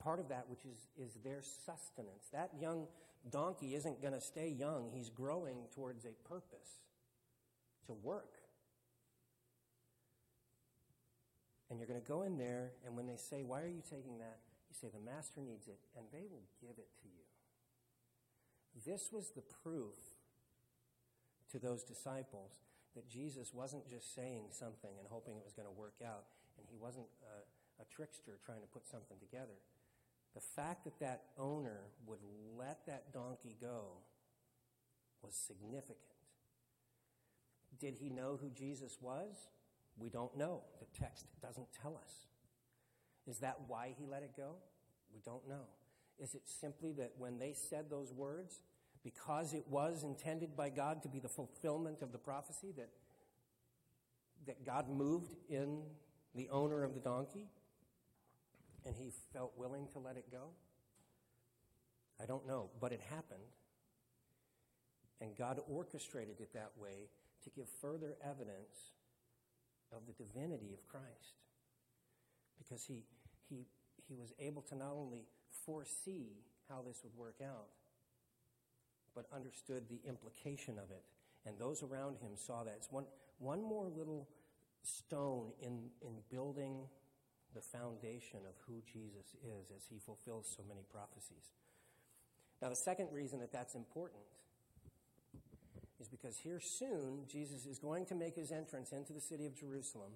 Part 0.00 0.18
of 0.18 0.28
that 0.28 0.48
which 0.48 0.64
is, 0.64 0.88
is 0.98 1.14
their 1.24 1.40
sustenance. 1.42 2.28
That 2.32 2.50
young 2.60 2.88
donkey 3.30 3.74
isn't 3.74 4.02
going 4.02 4.14
to 4.14 4.20
stay 4.20 4.48
young, 4.48 4.90
he's 4.92 5.08
growing 5.08 5.56
towards 5.74 6.04
a 6.04 6.28
purpose 6.28 6.82
to 7.86 7.92
work. 7.92 8.34
And 11.70 11.78
you're 11.78 11.88
going 11.88 12.00
to 12.00 12.06
go 12.06 12.22
in 12.22 12.36
there, 12.36 12.72
and 12.84 12.96
when 12.96 13.06
they 13.06 13.16
say, 13.16 13.42
Why 13.42 13.62
are 13.62 13.68
you 13.68 13.82
taking 13.88 14.18
that? 14.18 14.38
You 14.68 14.76
say, 14.80 14.88
The 14.92 15.00
master 15.00 15.40
needs 15.40 15.68
it, 15.68 15.78
and 15.96 16.04
they 16.12 16.26
will 16.30 16.42
give 16.60 16.78
it 16.78 16.88
to 17.02 17.08
you. 17.08 17.13
This 18.86 19.10
was 19.12 19.30
the 19.30 19.42
proof 19.62 19.94
to 21.50 21.58
those 21.58 21.84
disciples 21.84 22.52
that 22.94 23.08
Jesus 23.08 23.52
wasn't 23.54 23.88
just 23.88 24.14
saying 24.14 24.46
something 24.50 24.90
and 24.98 25.06
hoping 25.08 25.36
it 25.36 25.44
was 25.44 25.54
going 25.54 25.68
to 25.68 25.78
work 25.78 25.96
out, 26.04 26.24
and 26.58 26.66
he 26.68 26.76
wasn't 26.76 27.06
a, 27.22 27.82
a 27.82 27.86
trickster 27.86 28.38
trying 28.44 28.60
to 28.60 28.66
put 28.66 28.86
something 28.86 29.18
together. 29.18 29.58
The 30.34 30.40
fact 30.40 30.84
that 30.84 30.98
that 31.00 31.22
owner 31.38 31.82
would 32.06 32.18
let 32.58 32.86
that 32.86 33.12
donkey 33.12 33.56
go 33.60 33.98
was 35.22 35.34
significant. 35.34 35.98
Did 37.80 37.94
he 37.94 38.10
know 38.10 38.38
who 38.40 38.50
Jesus 38.50 38.98
was? 39.00 39.48
We 39.96 40.08
don't 40.08 40.36
know. 40.36 40.62
The 40.80 40.86
text 40.98 41.26
doesn't 41.40 41.68
tell 41.80 41.96
us. 41.96 42.26
Is 43.26 43.38
that 43.38 43.58
why 43.68 43.94
he 43.98 44.06
let 44.06 44.22
it 44.22 44.32
go? 44.36 44.56
We 45.12 45.20
don't 45.24 45.48
know. 45.48 45.66
Is 46.18 46.34
it 46.34 46.42
simply 46.46 46.92
that 46.92 47.12
when 47.18 47.38
they 47.38 47.52
said 47.52 47.90
those 47.90 48.12
words, 48.12 48.60
because 49.02 49.52
it 49.52 49.64
was 49.68 50.04
intended 50.04 50.56
by 50.56 50.70
God 50.70 51.02
to 51.02 51.08
be 51.08 51.18
the 51.18 51.28
fulfillment 51.28 52.02
of 52.02 52.12
the 52.12 52.18
prophecy, 52.18 52.72
that, 52.76 52.88
that 54.46 54.64
God 54.64 54.88
moved 54.88 55.34
in 55.48 55.82
the 56.34 56.48
owner 56.50 56.82
of 56.84 56.94
the 56.94 57.00
donkey 57.00 57.48
and 58.86 58.94
he 58.96 59.12
felt 59.32 59.52
willing 59.56 59.88
to 59.92 59.98
let 59.98 60.16
it 60.16 60.30
go? 60.30 60.48
I 62.22 62.26
don't 62.26 62.46
know, 62.46 62.70
but 62.80 62.92
it 62.92 63.00
happened. 63.10 63.40
And 65.20 65.36
God 65.36 65.58
orchestrated 65.68 66.40
it 66.40 66.52
that 66.54 66.70
way 66.76 67.08
to 67.44 67.50
give 67.50 67.66
further 67.80 68.16
evidence 68.22 68.92
of 69.92 70.02
the 70.06 70.12
divinity 70.12 70.72
of 70.72 70.86
Christ. 70.86 71.40
Because 72.58 72.84
he, 72.84 73.04
he, 73.48 73.66
he 74.08 74.14
was 74.14 74.32
able 74.38 74.62
to 74.62 74.76
not 74.76 74.92
only 74.94 75.26
foresee 75.64 76.44
how 76.68 76.82
this 76.82 77.02
would 77.04 77.14
work 77.16 77.36
out, 77.42 77.68
but 79.14 79.26
understood 79.34 79.84
the 79.88 80.00
implication 80.08 80.78
of 80.78 80.90
it. 80.90 81.04
And 81.46 81.58
those 81.58 81.82
around 81.82 82.16
him 82.18 82.32
saw 82.36 82.64
that. 82.64 82.74
It's 82.76 82.90
one, 82.90 83.04
one 83.38 83.62
more 83.62 83.88
little 83.88 84.28
stone 84.82 85.52
in, 85.60 85.90
in 86.00 86.14
building 86.30 86.86
the 87.54 87.60
foundation 87.60 88.40
of 88.48 88.54
who 88.66 88.82
Jesus 88.92 89.34
is 89.42 89.70
as 89.74 89.84
he 89.88 89.98
fulfills 89.98 90.52
so 90.56 90.62
many 90.68 90.82
prophecies. 90.90 91.52
Now, 92.60 92.68
the 92.68 92.76
second 92.76 93.08
reason 93.12 93.40
that 93.40 93.52
that's 93.52 93.74
important 93.74 94.22
is 96.00 96.08
because 96.08 96.36
here 96.38 96.60
soon 96.60 97.20
Jesus 97.30 97.66
is 97.66 97.78
going 97.78 98.06
to 98.06 98.14
make 98.14 98.34
his 98.34 98.50
entrance 98.50 98.92
into 98.92 99.12
the 99.12 99.20
city 99.20 99.46
of 99.46 99.54
Jerusalem, 99.54 100.12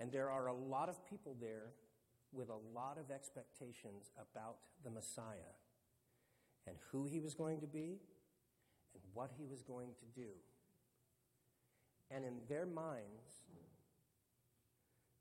and 0.00 0.10
there 0.10 0.30
are 0.30 0.46
a 0.46 0.54
lot 0.54 0.88
of 0.88 1.04
people 1.08 1.36
there 1.40 1.72
with 2.32 2.48
a 2.48 2.56
lot 2.74 2.98
of 2.98 3.10
expectations 3.10 4.10
about 4.16 4.56
the 4.84 4.90
Messiah 4.90 5.54
and 6.66 6.76
who 6.90 7.04
he 7.04 7.20
was 7.20 7.34
going 7.34 7.60
to 7.60 7.66
be 7.66 8.00
and 8.94 9.02
what 9.12 9.30
he 9.36 9.44
was 9.44 9.62
going 9.62 9.90
to 9.98 10.20
do. 10.20 10.28
And 12.10 12.24
in 12.24 12.34
their 12.48 12.66
minds, 12.66 13.42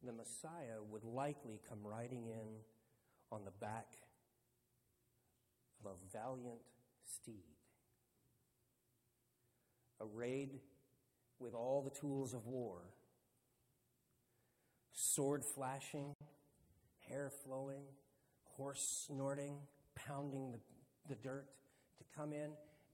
the 0.04 0.12
Messiah 0.12 0.82
would 0.90 1.04
likely 1.04 1.60
come 1.68 1.80
riding 1.84 2.26
in 2.28 2.48
on 3.32 3.46
the 3.46 3.52
back 3.52 3.88
of 5.84 5.92
a 5.92 6.18
valiant 6.18 6.62
steed, 7.06 7.44
arrayed 10.00 10.60
with 11.40 11.54
all 11.54 11.82
the 11.82 11.98
tools 12.00 12.34
of 12.34 12.46
war, 12.46 12.80
sword 14.92 15.44
flashing, 15.44 16.14
hair 17.12 17.30
flowing, 17.44 17.84
horse 18.56 19.06
snorting, 19.08 19.58
pounding 19.96 20.52
the, 20.52 20.60
the 21.10 21.16
dirt, 21.16 21.48
to 21.98 22.04
come 22.16 22.32
in 22.32 22.52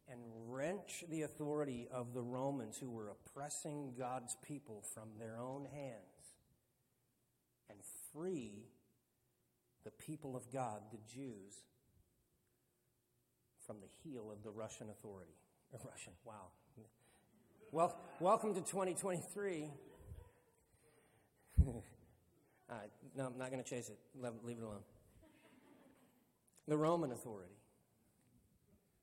and 0.09 0.19
wrench 0.47 1.03
the 1.09 1.21
authority 1.21 1.87
of 1.91 2.13
the 2.13 2.21
Romans 2.21 2.77
who 2.77 2.89
were 2.89 3.09
oppressing 3.09 3.93
God's 3.97 4.35
people 4.45 4.83
from 4.93 5.09
their 5.19 5.37
own 5.39 5.65
hands 5.65 6.35
and 7.69 7.77
free 8.13 8.65
the 9.83 9.91
people 9.91 10.35
of 10.35 10.51
God, 10.51 10.81
the 10.91 10.99
Jews, 11.13 11.63
from 13.65 13.77
the 13.81 13.87
heel 14.03 14.31
of 14.31 14.43
the 14.43 14.51
Russian 14.51 14.89
authority. 14.89 15.35
Russian, 15.73 16.13
wow. 16.25 16.51
Well, 17.71 17.97
welcome 18.19 18.53
to 18.53 18.61
2023. 18.61 19.69
Uh, 22.69 22.73
no, 23.15 23.27
I'm 23.27 23.37
not 23.37 23.51
going 23.51 23.63
to 23.63 23.69
chase 23.69 23.89
it. 23.89 23.97
Leave 24.43 24.57
it 24.57 24.63
alone. 24.63 24.81
The 26.67 26.77
Roman 26.77 27.11
authority. 27.11 27.53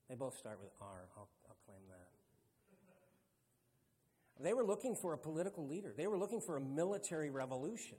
They 0.08 0.14
both 0.14 0.36
start 0.36 0.58
with 0.60 0.70
R. 0.80 1.08
I'll, 1.16 1.28
I'll 1.48 1.56
claim 1.66 1.80
that. 1.88 2.08
They 4.42 4.52
were 4.52 4.64
looking 4.64 4.96
for 4.96 5.12
a 5.14 5.18
political 5.18 5.66
leader. 5.66 5.94
They 5.96 6.06
were 6.06 6.18
looking 6.18 6.40
for 6.40 6.56
a 6.56 6.60
military 6.60 7.30
revolution. 7.30 7.96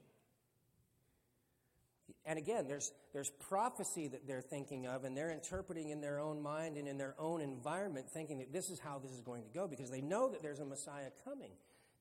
And 2.24 2.38
again, 2.38 2.66
there's, 2.68 2.92
there's 3.12 3.30
prophecy 3.48 4.08
that 4.08 4.26
they're 4.26 4.42
thinking 4.42 4.86
of, 4.86 5.04
and 5.04 5.16
they're 5.16 5.30
interpreting 5.30 5.90
in 5.90 6.00
their 6.00 6.20
own 6.20 6.42
mind 6.42 6.76
and 6.76 6.86
in 6.86 6.98
their 6.98 7.14
own 7.18 7.40
environment, 7.40 8.08
thinking 8.10 8.38
that 8.38 8.52
this 8.52 8.68
is 8.68 8.78
how 8.78 8.98
this 8.98 9.12
is 9.12 9.20
going 9.20 9.42
to 9.42 9.48
go, 9.48 9.66
because 9.66 9.90
they 9.90 10.00
know 10.00 10.28
that 10.30 10.42
there's 10.42 10.60
a 10.60 10.64
Messiah 10.64 11.10
coming. 11.24 11.52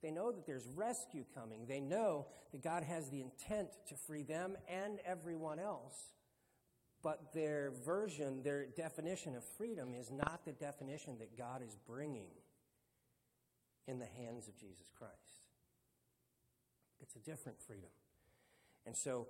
They 0.06 0.12
know 0.12 0.32
that 0.32 0.46
there's 0.46 0.68
rescue 0.76 1.26
coming. 1.34 1.66
They 1.68 1.80
know 1.80 2.28
that 2.52 2.62
God 2.62 2.84
has 2.84 3.10
the 3.10 3.22
intent 3.22 3.70
to 3.88 3.96
free 3.96 4.22
them 4.22 4.56
and 4.70 5.00
everyone 5.04 5.58
else. 5.58 6.14
but 7.06 7.32
their 7.36 7.72
version, 7.86 8.42
their 8.42 8.66
definition 8.66 9.36
of 9.36 9.44
freedom 9.44 9.94
is 9.94 10.10
not 10.10 10.44
the 10.44 10.52
definition 10.54 11.20
that 11.20 11.38
God 11.38 11.62
is 11.62 11.78
bringing 11.88 12.32
in 13.88 14.00
the 14.00 14.08
hands 14.08 14.48
of 14.48 14.58
Jesus 14.58 14.88
Christ. 14.98 15.14
It's 17.00 17.16
a 17.16 17.20
different 17.20 17.62
freedom. 17.62 17.92
And 18.88 18.98
so 18.98 19.28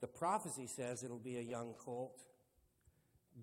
the 0.00 0.06
prophecy 0.06 0.68
says 0.68 1.02
it'll 1.02 1.18
be 1.18 1.38
a 1.38 1.42
young 1.42 1.74
colt. 1.76 2.22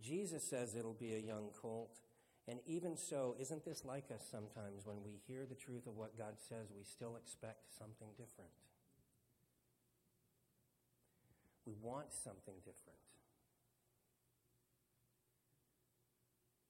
Jesus 0.01 0.43
says 0.49 0.77
it'll 0.79 0.93
be 0.93 1.13
a 1.13 1.19
young 1.19 1.49
colt. 1.61 1.99
And 2.47 2.59
even 2.65 2.95
so, 2.95 3.35
isn't 3.39 3.65
this 3.65 3.83
like 3.83 4.05
us 4.13 4.25
sometimes 4.29 4.85
when 4.85 5.03
we 5.03 5.19
hear 5.27 5.45
the 5.45 5.55
truth 5.55 5.85
of 5.85 5.97
what 5.97 6.17
God 6.17 6.35
says, 6.37 6.71
we 6.75 6.83
still 6.83 7.17
expect 7.17 7.77
something 7.77 8.07
different? 8.17 8.51
We 11.65 11.73
want 11.81 12.13
something 12.13 12.55
different. 12.63 12.99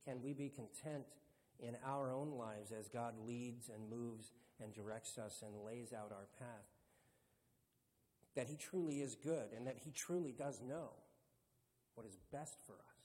Can 0.04 0.24
we 0.24 0.34
be 0.34 0.50
content 0.50 1.06
in 1.60 1.76
our 1.86 2.12
own 2.12 2.32
lives 2.32 2.72
as 2.72 2.88
God 2.88 3.14
leads 3.24 3.70
and 3.70 3.88
moves 3.88 4.32
and 4.60 4.74
directs 4.74 5.20
us 5.20 5.44
and 5.46 5.64
lays 5.64 5.94
out 5.94 6.12
our 6.12 6.28
path? 6.40 6.66
That 8.36 8.48
He 8.48 8.56
truly 8.56 9.02
is 9.02 9.14
good 9.14 9.50
and 9.56 9.68
that 9.68 9.78
He 9.84 9.92
truly 9.92 10.32
does 10.32 10.60
know 10.68 10.90
what 11.94 12.08
is 12.08 12.18
best 12.32 12.58
for 12.66 12.74
us. 12.74 12.97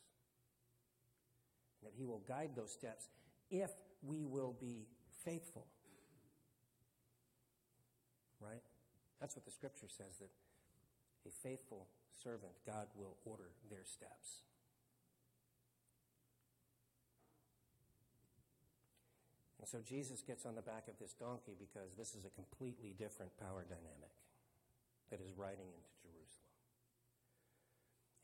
That 1.82 1.92
He 1.96 2.04
will 2.04 2.22
guide 2.28 2.50
those 2.56 2.72
steps 2.72 3.08
if 3.50 3.70
we 4.02 4.24
will 4.24 4.54
be 4.60 4.86
faithful. 5.24 5.66
Right? 8.40 8.62
That's 9.20 9.36
what 9.36 9.44
the 9.44 9.52
scripture 9.52 9.88
says 9.88 10.18
that 10.18 10.30
a 11.26 11.30
faithful 11.30 11.86
servant, 12.22 12.52
God 12.66 12.86
will 12.96 13.16
order 13.24 13.50
their 13.70 13.84
steps. 13.84 14.42
And 19.60 19.68
so 19.68 19.78
Jesus 19.86 20.22
gets 20.22 20.44
on 20.44 20.56
the 20.56 20.62
back 20.62 20.88
of 20.88 20.98
this 20.98 21.14
donkey 21.14 21.54
because 21.58 21.94
this 21.96 22.14
is 22.16 22.24
a 22.24 22.30
completely 22.30 22.94
different 22.98 23.30
power 23.38 23.62
dynamic 23.62 24.10
that 25.10 25.20
is 25.20 25.32
riding 25.36 25.70
into. 25.70 25.91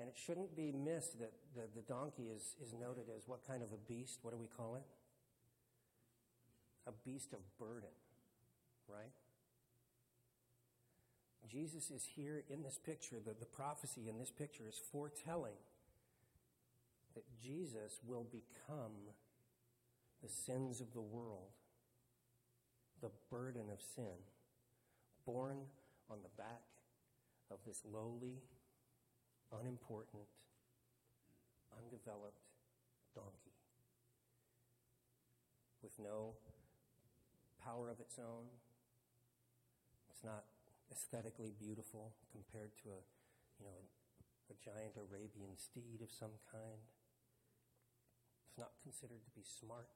And 0.00 0.08
it 0.08 0.16
shouldn't 0.16 0.56
be 0.56 0.72
missed 0.72 1.18
that 1.18 1.32
the, 1.54 1.62
the 1.74 1.82
donkey 1.82 2.30
is, 2.34 2.54
is 2.62 2.72
noted 2.72 3.04
as 3.16 3.26
what 3.26 3.46
kind 3.46 3.62
of 3.62 3.72
a 3.72 3.80
beast? 3.88 4.20
What 4.22 4.32
do 4.32 4.38
we 4.38 4.46
call 4.46 4.76
it? 4.76 4.84
A 6.86 6.92
beast 7.04 7.32
of 7.32 7.40
burden, 7.58 7.90
right? 8.88 9.10
Jesus 11.50 11.90
is 11.90 12.06
here 12.14 12.44
in 12.48 12.62
this 12.62 12.78
picture. 12.78 13.16
The, 13.24 13.34
the 13.38 13.46
prophecy 13.46 14.08
in 14.08 14.18
this 14.18 14.30
picture 14.30 14.64
is 14.68 14.80
foretelling 14.92 15.56
that 17.14 17.24
Jesus 17.42 17.98
will 18.06 18.26
become 18.30 18.92
the 20.22 20.28
sins 20.28 20.80
of 20.80 20.92
the 20.92 21.00
world, 21.00 21.50
the 23.00 23.10
burden 23.30 23.70
of 23.72 23.80
sin, 23.94 24.18
born 25.26 25.58
on 26.10 26.18
the 26.22 26.42
back 26.42 26.62
of 27.50 27.58
this 27.66 27.82
lowly, 27.90 28.42
unimportant, 29.52 30.28
undeveloped 31.72 32.44
donkey 33.14 33.56
with 35.82 35.98
no 35.98 36.34
power 37.62 37.90
of 37.90 38.00
its 38.00 38.18
own. 38.18 38.48
It's 40.10 40.24
not 40.24 40.44
aesthetically 40.90 41.52
beautiful 41.58 42.12
compared 42.32 42.72
to 42.82 42.90
a, 42.90 43.00
you 43.60 43.64
know, 43.66 43.80
a, 44.50 44.56
giant 44.64 44.96
Arabian 44.96 45.56
steed 45.56 46.00
of 46.02 46.10
some 46.10 46.34
kind. 46.50 46.82
It's 48.48 48.58
not 48.58 48.72
considered 48.82 49.22
to 49.24 49.32
be 49.36 49.44
smart. 49.44 49.88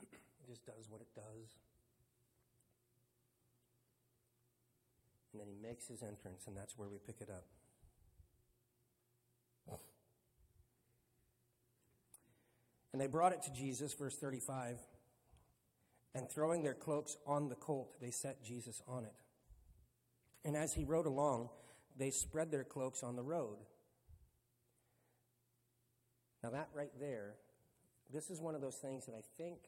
it 0.00 0.46
just 0.48 0.64
does 0.64 0.88
what 0.88 1.00
it 1.00 1.12
does. 1.14 1.58
And 5.32 5.40
then 5.40 5.48
he 5.48 5.58
makes 5.60 5.86
his 5.86 6.02
entrance, 6.02 6.46
and 6.46 6.56
that's 6.56 6.78
where 6.78 6.88
we 6.88 6.98
pick 6.98 7.20
it 7.20 7.30
up. 7.30 7.46
And 12.92 13.00
they 13.00 13.06
brought 13.06 13.32
it 13.32 13.42
to 13.42 13.52
Jesus, 13.52 13.92
verse 13.94 14.16
35. 14.16 14.78
And 16.14 16.28
throwing 16.28 16.62
their 16.62 16.74
cloaks 16.74 17.16
on 17.26 17.48
the 17.48 17.54
colt, 17.54 18.00
they 18.00 18.10
set 18.10 18.42
Jesus 18.42 18.82
on 18.88 19.04
it. 19.04 19.14
And 20.44 20.56
as 20.56 20.74
he 20.74 20.84
rode 20.84 21.06
along, 21.06 21.50
they 21.96 22.10
spread 22.10 22.50
their 22.50 22.64
cloaks 22.64 23.02
on 23.02 23.14
the 23.14 23.22
road. 23.22 23.58
Now, 26.42 26.50
that 26.50 26.68
right 26.74 26.90
there, 26.98 27.34
this 28.12 28.30
is 28.30 28.40
one 28.40 28.54
of 28.54 28.60
those 28.60 28.76
things 28.76 29.06
that 29.06 29.14
I 29.14 29.20
think 29.36 29.58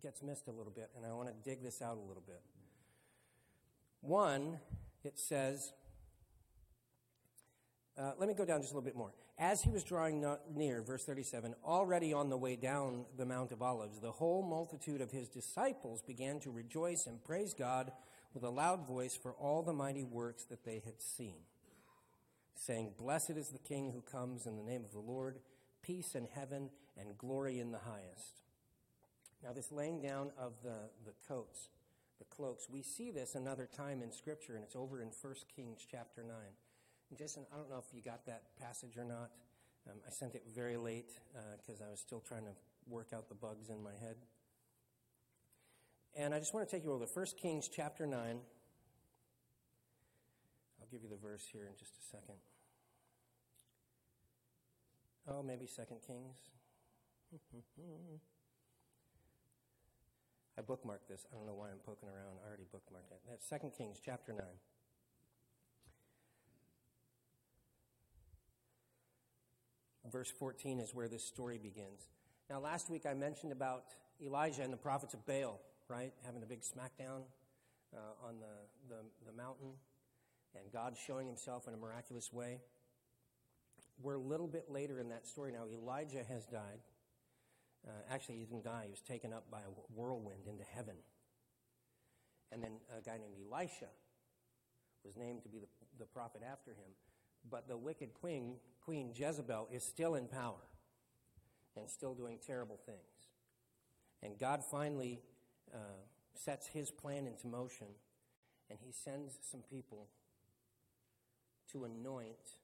gets 0.00 0.22
missed 0.22 0.48
a 0.48 0.52
little 0.52 0.72
bit, 0.74 0.90
and 0.96 1.04
I 1.04 1.12
want 1.12 1.28
to 1.28 1.34
dig 1.48 1.62
this 1.62 1.82
out 1.82 1.96
a 1.96 2.00
little 2.00 2.22
bit. 2.24 2.40
One, 4.00 4.58
it 5.02 5.18
says, 5.18 5.72
uh, 7.98 8.12
let 8.18 8.28
me 8.28 8.34
go 8.34 8.44
down 8.44 8.60
just 8.60 8.72
a 8.72 8.76
little 8.76 8.86
bit 8.86 8.96
more. 8.96 9.12
As 9.36 9.62
he 9.62 9.70
was 9.70 9.82
drawing 9.82 10.24
near, 10.54 10.80
verse 10.80 11.04
37, 11.04 11.56
already 11.64 12.12
on 12.12 12.28
the 12.28 12.36
way 12.36 12.54
down 12.54 13.04
the 13.16 13.26
Mount 13.26 13.50
of 13.50 13.62
Olives, 13.62 13.98
the 13.98 14.12
whole 14.12 14.44
multitude 14.44 15.00
of 15.00 15.10
his 15.10 15.28
disciples 15.28 16.02
began 16.02 16.38
to 16.40 16.52
rejoice 16.52 17.06
and 17.06 17.22
praise 17.24 17.52
God 17.52 17.90
with 18.32 18.44
a 18.44 18.50
loud 18.50 18.86
voice 18.86 19.16
for 19.20 19.32
all 19.32 19.62
the 19.62 19.72
mighty 19.72 20.04
works 20.04 20.44
that 20.44 20.64
they 20.64 20.80
had 20.84 21.02
seen, 21.02 21.38
saying, 22.54 22.92
Blessed 22.96 23.30
is 23.30 23.48
the 23.48 23.58
King 23.58 23.90
who 23.92 24.02
comes 24.02 24.46
in 24.46 24.56
the 24.56 24.62
name 24.62 24.84
of 24.84 24.92
the 24.92 25.00
Lord, 25.00 25.40
peace 25.82 26.14
in 26.14 26.28
heaven 26.32 26.70
and 26.96 27.18
glory 27.18 27.58
in 27.58 27.72
the 27.72 27.78
highest. 27.78 28.40
Now, 29.42 29.52
this 29.52 29.72
laying 29.72 30.00
down 30.00 30.30
of 30.38 30.52
the, 30.62 30.90
the 31.04 31.12
coats, 31.26 31.70
the 32.18 32.24
cloaks, 32.24 32.68
we 32.70 32.82
see 32.82 33.10
this 33.10 33.34
another 33.34 33.66
time 33.66 34.00
in 34.00 34.12
Scripture, 34.12 34.54
and 34.54 34.62
it's 34.62 34.76
over 34.76 35.02
in 35.02 35.08
1 35.08 35.34
Kings 35.56 35.84
chapter 35.90 36.22
9. 36.22 36.34
Jason, 37.16 37.44
I 37.52 37.56
don't 37.56 37.70
know 37.70 37.78
if 37.78 37.94
you 37.94 38.02
got 38.02 38.26
that 38.26 38.42
passage 38.60 38.96
or 38.96 39.04
not. 39.04 39.30
Um, 39.88 39.98
I 40.06 40.10
sent 40.10 40.34
it 40.34 40.42
very 40.54 40.76
late 40.76 41.12
because 41.58 41.80
uh, 41.80 41.86
I 41.86 41.90
was 41.90 42.00
still 42.00 42.20
trying 42.20 42.44
to 42.44 42.52
work 42.88 43.08
out 43.14 43.28
the 43.28 43.34
bugs 43.34 43.68
in 43.70 43.82
my 43.82 43.92
head. 44.00 44.16
And 46.16 46.34
I 46.34 46.38
just 46.38 46.54
want 46.54 46.68
to 46.68 46.74
take 46.74 46.84
you 46.84 46.92
over 46.92 47.04
to 47.04 47.10
1 47.10 47.26
Kings 47.40 47.68
chapter 47.68 48.06
9. 48.06 48.18
I'll 48.18 48.40
give 50.90 51.02
you 51.02 51.08
the 51.08 51.16
verse 51.16 51.46
here 51.52 51.66
in 51.66 51.76
just 51.78 51.96
a 51.98 52.02
second. 52.02 52.36
Oh, 55.28 55.42
maybe 55.42 55.66
2 55.66 55.82
Kings. 56.06 56.36
I 60.56 60.62
bookmarked 60.62 61.08
this. 61.08 61.26
I 61.32 61.36
don't 61.36 61.46
know 61.46 61.54
why 61.54 61.70
I'm 61.70 61.82
poking 61.84 62.08
around. 62.08 62.38
I 62.44 62.48
already 62.48 62.66
bookmarked 62.72 63.10
it. 63.10 63.20
That's 63.28 63.48
2 63.48 63.70
Kings 63.76 64.00
chapter 64.04 64.32
9. 64.32 64.40
Verse 70.10 70.30
14 70.38 70.80
is 70.80 70.94
where 70.94 71.08
this 71.08 71.24
story 71.24 71.58
begins. 71.58 72.08
Now, 72.50 72.60
last 72.60 72.90
week 72.90 73.06
I 73.06 73.14
mentioned 73.14 73.52
about 73.52 73.84
Elijah 74.22 74.62
and 74.62 74.72
the 74.72 74.76
prophets 74.78 75.14
of 75.14 75.24
Baal 75.26 75.60
right? 75.88 76.12
Having 76.24 76.42
a 76.42 76.46
big 76.46 76.62
smackdown 76.62 77.22
uh, 77.94 78.26
on 78.26 78.40
the, 78.40 78.94
the, 78.94 79.02
the 79.26 79.32
mountain 79.32 79.72
and 80.54 80.72
God 80.72 80.96
showing 81.06 81.26
himself 81.26 81.68
in 81.68 81.74
a 81.74 81.76
miraculous 81.76 82.32
way. 82.32 82.60
We're 84.02 84.14
a 84.14 84.20
little 84.20 84.46
bit 84.46 84.70
later 84.70 84.98
in 84.98 85.08
that 85.10 85.26
story 85.26 85.52
now. 85.52 85.64
Elijah 85.70 86.24
has 86.28 86.46
died. 86.46 86.80
Uh, 87.86 87.90
actually, 88.10 88.36
he 88.36 88.44
didn't 88.44 88.64
die. 88.64 88.82
He 88.84 88.90
was 88.90 89.02
taken 89.02 89.32
up 89.32 89.50
by 89.50 89.60
a 89.60 89.70
whirlwind 89.94 90.46
into 90.48 90.64
heaven. 90.74 90.96
And 92.50 92.62
then 92.62 92.72
a 92.96 93.02
guy 93.02 93.18
named 93.18 93.34
Elisha 93.50 93.90
was 95.04 95.16
named 95.16 95.42
to 95.42 95.48
be 95.48 95.58
the, 95.58 95.66
the 95.98 96.06
prophet 96.06 96.42
after 96.50 96.70
him. 96.70 96.90
But 97.50 97.68
the 97.68 97.76
wicked 97.76 98.14
queen, 98.14 98.56
Queen 98.84 99.12
Jezebel, 99.14 99.68
is 99.70 99.84
still 99.84 100.14
in 100.14 100.26
power 100.26 100.62
and 101.76 101.90
still 101.90 102.14
doing 102.14 102.38
terrible 102.44 102.78
things. 102.86 102.98
And 104.22 104.38
God 104.38 104.64
finally 104.64 105.20
uh, 105.74 105.78
sets 106.34 106.66
his 106.66 106.90
plan 106.90 107.26
into 107.26 107.46
motion, 107.46 107.88
and 108.70 108.78
he 108.82 108.92
sends 108.92 109.38
some 109.42 109.60
people 109.70 110.08
to 111.72 111.84
anoint 111.84 112.58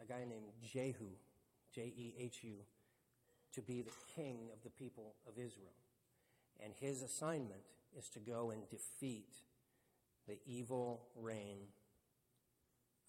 a 0.00 0.06
guy 0.06 0.24
named 0.28 0.52
Jehu, 0.62 1.08
J 1.74 1.92
E 1.96 2.14
H 2.18 2.44
U, 2.44 2.54
to 3.54 3.62
be 3.62 3.82
the 3.82 3.92
king 4.14 4.50
of 4.52 4.62
the 4.62 4.70
people 4.70 5.14
of 5.26 5.34
Israel. 5.34 5.74
And 6.62 6.72
his 6.78 7.02
assignment 7.02 7.62
is 7.96 8.08
to 8.10 8.20
go 8.20 8.50
and 8.50 8.68
defeat 8.68 9.34
the 10.28 10.38
evil 10.46 11.08
reign 11.16 11.58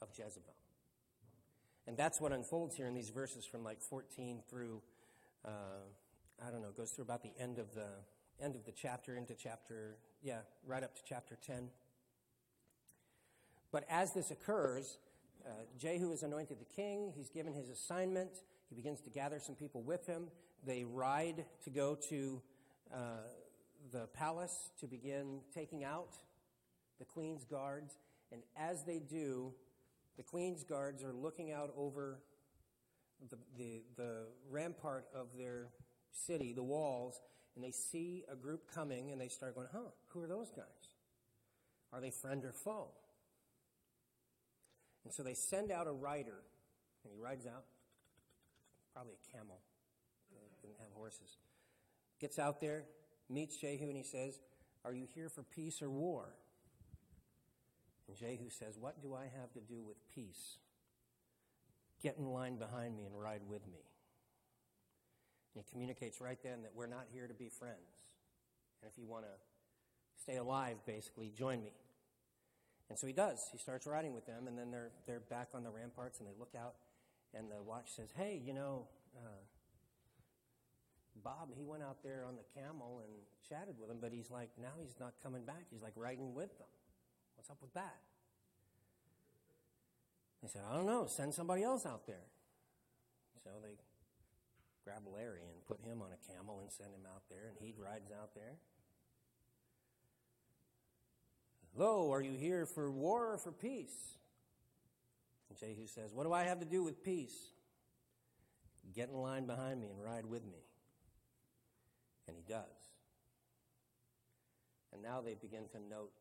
of 0.02 0.10
Jezebel. 0.17 0.56
And 1.88 1.98
that's 1.98 2.22
what 2.22 2.32
unfolds 2.32 2.76
here 2.76 2.88
in 2.88 2.93
these 2.93 3.10
verses 3.10 3.46
from 3.46 3.63
like 3.63 3.82
14 3.82 4.41
through, 4.50 4.82
uh, 5.46 5.50
I 6.46 6.50
don't 6.50 6.62
know, 6.62 6.72
goes 6.76 6.91
through 6.91 7.06
about 7.06 7.24
the 7.24 7.34
end 7.39 7.60
of 7.60 7.74
the 7.74 7.88
end 8.41 8.56
of 8.56 8.65
the 8.65 8.72
chapter 8.72 9.15
into 9.15 9.36
chapter, 9.36 9.98
yeah, 10.22 10.39
right 10.65 10.84
up 10.84 10.96
to 10.96 11.02
chapter 11.08 11.38
10. 11.46 11.69
But 13.72 13.86
as 13.89 14.13
this 14.13 14.32
occurs, 14.32 14.98
uh, 15.46 15.50
Jehu 15.78 16.12
is 16.12 16.24
anointed 16.24 16.60
the 16.60 16.76
king. 16.76 17.12
He's 17.15 17.30
given 17.30 17.54
his 17.54 17.69
assignment. 17.69 18.32
He 18.69 18.76
begins 18.76 19.02
to 19.02 19.10
gather 19.10 19.39
some 19.39 19.56
people 19.56 19.82
with 19.82 20.06
him. 20.06 20.28
They 20.65 20.84
ride 20.84 21.46
to 21.63 21.69
go 21.69 21.96
to 22.10 22.41
uh, 22.93 22.98
the 23.91 24.08
palace 24.13 24.72
to 24.80 24.88
begin 24.88 25.39
taking 25.54 25.84
out 25.84 26.15
the 27.00 27.06
queen's 27.06 27.43
guards. 27.43 27.98
And 28.32 28.41
as 28.58 28.84
they 28.84 29.00
do, 29.00 29.54
the 30.17 30.23
queen's 30.23 30.63
guards 30.63 31.04
are 31.04 31.13
looking 31.13 31.52
out 31.52 31.73
over 31.78 32.19
the, 33.30 33.38
the, 33.58 33.82
the 33.95 34.15
rampart 34.49 35.06
of 35.15 35.28
their 35.38 35.69
city, 36.12 36.54
the 36.54 36.63
walls, 36.63 37.21
and 37.56 37.63
they 37.63 37.71
see 37.71 38.23
a 38.32 38.36
group 38.36 38.63
coming 38.73 39.12
and 39.12 39.19
they 39.19 39.28
start 39.28 39.56
going, 39.56 39.67
huh, 39.71 39.91
who 40.10 40.21
are 40.21 40.28
those 40.28 40.52
guys? 40.52 40.65
Are 41.91 42.02
they 42.02 42.12
friend 42.12 42.43
or 42.43 42.52
foe? 42.52 42.89
And 45.04 45.13
so 45.13 45.21
they 45.21 45.34
send 45.34 45.71
out 45.71 45.86
a 45.88 45.91
rider, 45.91 46.43
and 47.04 47.13
he 47.13 47.21
rides 47.21 47.45
out, 47.45 47.65
probably 48.93 49.13
a 49.13 49.38
camel, 49.38 49.60
they 50.32 50.69
didn't 50.69 50.80
have 50.80 50.93
horses. 50.95 51.38
Gets 52.19 52.39
out 52.39 52.62
there, 52.62 52.86
meets 53.30 53.58
Jehu, 53.58 53.88
and 53.88 53.97
he 53.97 54.04
says, 54.04 54.39
Are 54.86 54.93
you 54.93 55.06
here 55.13 55.30
for 55.30 55.43
peace 55.43 55.82
or 55.82 55.89
war? 55.89 56.30
And 58.13 58.19
Jehu 58.19 58.49
says, 58.49 58.78
What 58.80 59.02
do 59.02 59.13
I 59.15 59.23
have 59.39 59.52
to 59.54 59.60
do 59.60 59.82
with 59.84 59.97
peace? 60.13 60.58
Get 62.02 62.17
in 62.17 62.26
line 62.26 62.58
behind 62.58 62.95
me 62.95 63.06
and 63.06 63.19
ride 63.19 63.41
with 63.47 63.65
me. 63.67 63.80
And 65.54 65.63
he 65.63 65.71
communicates 65.71 66.19
right 66.19 66.38
then 66.43 66.63
that 66.63 66.71
we're 66.76 66.88
not 66.88 67.06
here 67.12 67.28
to 67.28 67.34
be 67.34 67.49
friends. 67.49 68.06
And 68.82 68.91
if 68.91 68.97
you 68.97 69.08
want 69.08 69.23
to 69.23 70.21
stay 70.21 70.38
alive, 70.38 70.78
basically, 70.86 71.32
join 71.36 71.63
me. 71.63 71.71
And 72.89 72.99
so 72.99 73.08
he 73.08 73.13
does. 73.13 73.47
He 73.52 73.58
starts 73.58 73.88
riding 73.88 74.13
with 74.13 74.26
them, 74.26 74.47
and 74.47 74.58
then 74.58 74.69
they're, 74.69 74.91
they're 75.08 75.21
back 75.21 75.49
on 75.54 75.63
the 75.63 75.69
ramparts, 75.69 76.19
and 76.19 76.28
they 76.28 76.34
look 76.38 76.54
out, 76.60 76.76
and 77.34 77.49
the 77.49 77.62
watch 77.63 77.89
says, 77.95 78.10
Hey, 78.15 78.41
you 78.43 78.54
know, 78.54 78.88
uh, 79.15 79.41
Bob, 81.23 81.49
he 81.56 81.63
went 81.63 81.84
out 81.84 82.04
there 82.04 82.26
on 82.28 82.36
the 82.36 82.60
camel 82.60 83.02
and 83.04 83.13
chatted 83.47 83.76
with 83.80 83.88
them, 83.88 83.99
but 84.02 84.12
he's 84.12 84.30
like, 84.30 84.49
now 84.62 84.73
he's 84.80 84.95
not 84.99 85.13
coming 85.23 85.45
back. 85.45 85.65
He's 85.71 85.82
like 85.82 85.93
riding 85.95 86.34
with 86.34 86.58
them. 86.58 86.67
What's 87.43 87.51
up 87.51 87.62
with 87.62 87.73
that? 87.73 87.97
They 90.41 90.47
said, 90.47 90.62
I 90.71 90.77
don't 90.77 90.86
know. 90.86 91.08
Send 91.08 91.34
somebody 91.34 91.62
else 91.62 91.86
out 91.86 92.08
there. 92.08 92.23
So 93.43 93.49
they 93.62 93.75
grab 94.86 95.01
Larry 95.13 95.41
and 95.51 95.65
put 95.65 95.82
him 95.82 96.01
on 96.01 96.08
a 96.13 96.34
camel 96.34 96.62
and 96.62 96.71
send 96.71 96.91
him 96.93 97.01
out 97.06 97.23
there, 97.29 97.49
and 97.49 97.58
he 97.60 97.73
rides 97.77 98.13
out 98.17 98.34
there. 98.34 98.56
Lo, 101.75 102.13
are 102.13 102.21
you 102.21 102.32
here 102.32 102.65
for 102.65 102.89
war 102.89 103.34
or 103.34 103.38
for 103.38 103.51
peace? 103.51 104.15
And 105.49 105.60
Jehu 105.60 105.86
says, 105.86 106.13
What 106.13 106.23
do 106.23 106.32
I 106.32 106.43
have 106.43 106.62
to 106.62 106.65
do 106.65 106.82
with 106.82 107.03
peace? 107.03 107.36
Get 108.95 109.10
in 109.10 109.17
line 109.17 109.47
behind 109.47 109.82
me 109.82 109.89
and 109.89 110.01
ride 110.01 110.25
with 110.25 110.45
me. 110.45 110.63
And 112.29 112.38
he 112.38 112.43
does. 112.47 112.63
And 114.93 115.01
now 115.01 115.19
they 115.19 115.34
begin 115.34 115.67
to 115.73 115.79
note 115.89 116.13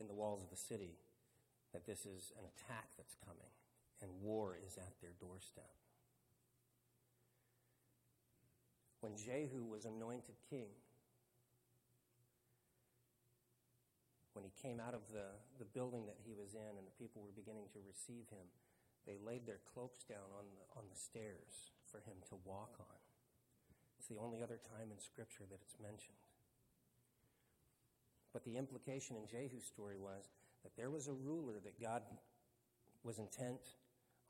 in 0.00 0.06
the 0.06 0.14
walls 0.14 0.42
of 0.42 0.50
the 0.50 0.56
city 0.56 0.98
that 1.72 1.86
this 1.86 2.06
is 2.06 2.32
an 2.38 2.44
attack 2.44 2.88
that's 2.96 3.16
coming 3.24 3.52
and 4.00 4.10
war 4.22 4.56
is 4.56 4.78
at 4.78 4.94
their 5.00 5.14
doorstep. 5.20 5.74
When 9.00 9.14
Jehu 9.14 9.62
was 9.64 9.84
anointed 9.84 10.34
king, 10.50 10.70
when 14.34 14.46
he 14.46 14.54
came 14.62 14.78
out 14.78 14.94
of 14.94 15.02
the, 15.10 15.34
the 15.58 15.66
building 15.66 16.06
that 16.06 16.18
he 16.22 16.34
was 16.34 16.54
in 16.54 16.78
and 16.78 16.86
the 16.86 16.98
people 16.98 17.22
were 17.22 17.34
beginning 17.34 17.66
to 17.74 17.82
receive 17.82 18.30
him, 18.30 18.46
they 19.06 19.18
laid 19.18 19.46
their 19.46 19.62
cloaks 19.74 20.06
down 20.06 20.30
on 20.34 20.46
the, 20.54 20.64
on 20.78 20.86
the 20.90 20.98
stairs 20.98 21.74
for 21.90 21.98
him 22.06 22.18
to 22.28 22.38
walk 22.44 22.78
on. 22.78 22.98
It's 23.98 24.06
the 24.06 24.20
only 24.22 24.42
other 24.42 24.60
time 24.62 24.94
in 24.94 24.98
Scripture 25.02 25.46
that 25.50 25.58
it's 25.62 25.78
mentioned. 25.82 26.27
But 28.38 28.44
the 28.44 28.56
implication 28.56 29.16
in 29.16 29.26
Jehu's 29.26 29.64
story 29.66 29.96
was 29.98 30.30
that 30.62 30.76
there 30.76 30.90
was 30.90 31.08
a 31.08 31.12
ruler 31.12 31.54
that 31.64 31.82
God 31.82 32.02
was 33.02 33.18
intent 33.18 33.58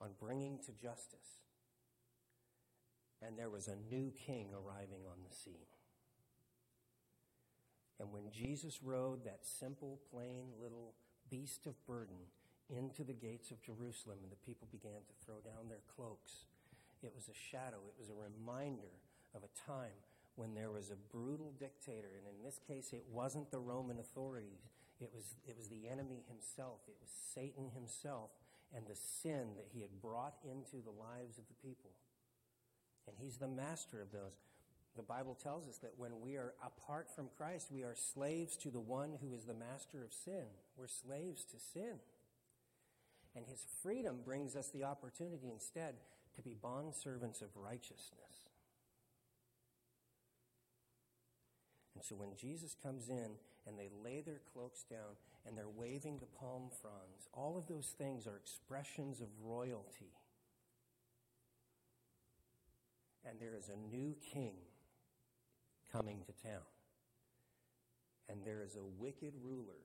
on 0.01 0.13
bringing 0.19 0.59
to 0.61 0.73
justice. 0.73 1.45
And 3.21 3.39
there 3.39 3.51
was 3.51 3.69
a 3.69 3.77
new 3.95 4.11
king 4.13 4.49
arriving 4.55 5.05
on 5.07 5.19
the 5.29 5.37
scene. 5.37 5.69
And 8.01 8.11
when 8.11 8.31
Jesus 8.31 8.83
rode 8.83 9.27
that 9.27 9.45
simple, 9.45 10.01
plain 10.11 10.53
little 10.59 10.95
beast 11.29 11.67
of 11.67 11.75
burden 11.87 12.17
into 12.71 13.05
the 13.05 13.13
gates 13.13 13.51
of 13.51 13.61
Jerusalem 13.61 14.21
and 14.23 14.33
the 14.33 14.47
people 14.47 14.69
began 14.73 15.05
to 15.07 15.27
throw 15.27 15.41
down 15.45 15.69
their 15.69 15.85
cloaks, 15.95 16.47
it 17.03 17.13
was 17.15 17.29
a 17.29 17.35
shadow, 17.35 17.85
it 17.87 17.99
was 17.99 18.09
a 18.09 18.15
reminder 18.15 19.03
of 19.35 19.43
a 19.43 19.71
time 19.71 20.01
when 20.39 20.55
there 20.55 20.71
was 20.71 20.91
a 20.91 21.15
brutal 21.15 21.53
dictator, 21.59 22.15
and 22.17 22.27
in 22.31 22.45
this 22.45 22.61
case, 22.67 22.93
it 22.93 23.05
wasn't 23.11 23.51
the 23.51 23.59
Roman 23.59 23.99
authorities. 23.99 24.71
It 25.01 25.11
was, 25.13 25.35
it 25.47 25.57
was 25.57 25.67
the 25.67 25.89
enemy 25.91 26.23
himself. 26.29 26.79
It 26.87 26.97
was 27.01 27.11
Satan 27.35 27.71
himself 27.75 28.31
and 28.75 28.87
the 28.87 28.95
sin 28.95 29.57
that 29.57 29.67
he 29.73 29.81
had 29.81 30.01
brought 30.01 30.37
into 30.45 30.83
the 30.85 30.95
lives 30.95 31.39
of 31.39 31.45
the 31.49 31.69
people. 31.69 31.91
And 33.09 33.17
he's 33.19 33.39
the 33.39 33.49
master 33.49 34.01
of 34.01 34.13
those. 34.13 34.39
The 34.97 35.03
Bible 35.03 35.35
tells 35.35 35.69
us 35.69 35.79
that 35.79 35.95
when 35.97 36.21
we 36.21 36.37
are 36.37 36.55
apart 36.65 37.09
from 37.15 37.31
Christ, 37.37 37.73
we 37.73 37.83
are 37.83 37.95
slaves 37.95 38.57
to 38.59 38.71
the 38.71 38.81
one 38.81 39.19
who 39.21 39.33
is 39.33 39.45
the 39.45 39.55
master 39.55 40.05
of 40.05 40.13
sin. 40.13 40.45
We're 40.77 40.89
slaves 40.89 41.45
to 41.47 41.59
sin. 41.59 41.99
And 43.35 43.45
his 43.47 43.65
freedom 43.83 44.19
brings 44.25 44.57
us 44.57 44.71
the 44.71 44.85
opportunity 44.85 45.51
instead 45.51 45.95
to 46.37 46.43
be 46.43 46.57
bondservants 46.63 47.43
of 47.43 47.57
righteousness. 47.57 48.28
And 51.99 52.05
so 52.05 52.15
when 52.15 52.37
Jesus 52.37 52.77
comes 52.81 53.09
in 53.09 53.31
and 53.67 53.77
they 53.77 53.89
lay 54.05 54.21
their 54.21 54.41
cloaks 54.55 54.85
down 54.89 55.19
and 55.45 55.59
they're 55.59 55.67
waving 55.69 56.19
the 56.19 56.39
palm 56.39 56.71
fronds, 56.81 57.27
all 57.35 57.59
of 57.59 57.67
those 57.67 57.93
things 57.99 58.25
are 58.25 58.37
expressions 58.37 59.21
of 59.21 59.27
royalty. 59.43 60.13
And 63.29 63.41
there 63.41 63.57
is 63.59 63.69
a 63.69 63.93
new 63.93 64.15
king 64.33 64.55
coming 65.93 66.23
to 66.27 66.49
town. 66.49 66.63
And 68.29 68.45
there 68.45 68.63
is 68.63 68.77
a 68.77 69.03
wicked 69.03 69.33
ruler 69.43 69.83